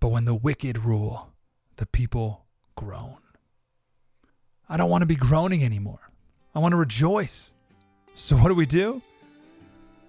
But 0.00 0.08
when 0.08 0.24
the 0.24 0.34
wicked 0.34 0.78
rule, 0.78 1.32
the 1.76 1.86
people 1.86 2.46
groan. 2.74 3.16
I 4.68 4.76
don't 4.76 4.90
want 4.90 5.02
to 5.02 5.06
be 5.06 5.16
groaning 5.16 5.62
anymore. 5.62 6.10
I 6.54 6.58
want 6.58 6.72
to 6.72 6.76
rejoice. 6.76 7.52
So, 8.14 8.36
what 8.36 8.48
do 8.48 8.54
we 8.54 8.66
do? 8.66 9.02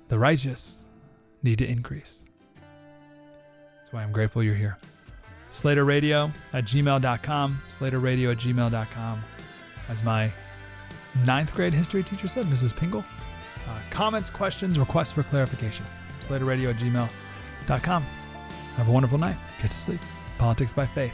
The 0.08 0.18
righteous 0.18 0.78
need 1.44 1.60
to 1.60 1.70
increase. 1.70 2.22
That's 3.78 3.92
why 3.92 4.04
I'm 4.04 4.12
grateful 4.12 4.42
you're 4.42 4.56
here. 4.56 4.78
Slater 5.50 5.86
Radio 5.86 6.32
at 6.54 6.66
gmail.com. 6.66 7.62
Slater 7.68 8.00
Radio 8.00 8.32
at 8.32 8.38
gmail.com. 8.38 9.24
As 9.90 10.04
my 10.04 10.32
ninth 11.26 11.54
grade 11.54 11.74
history 11.74 12.04
teacher 12.04 12.28
said, 12.28 12.46
Mrs. 12.46 12.74
Pingle. 12.74 13.06
Uh, 13.68 13.80
comments, 13.90 14.30
questions, 14.30 14.80
requests 14.80 15.12
for 15.12 15.24
clarification. 15.24 15.86
Slater 16.22 16.46
Radio 16.46 16.70
at 16.70 16.78
gmail.com. 16.78 18.04
Have 18.04 18.88
a 18.88 18.92
wonderful 18.92 19.18
night. 19.18 19.38
Get 19.62 19.72
to 19.72 19.78
sleep. 19.78 20.02
Politics 20.38 20.72
by 20.72 20.86
Faith. 20.86 21.14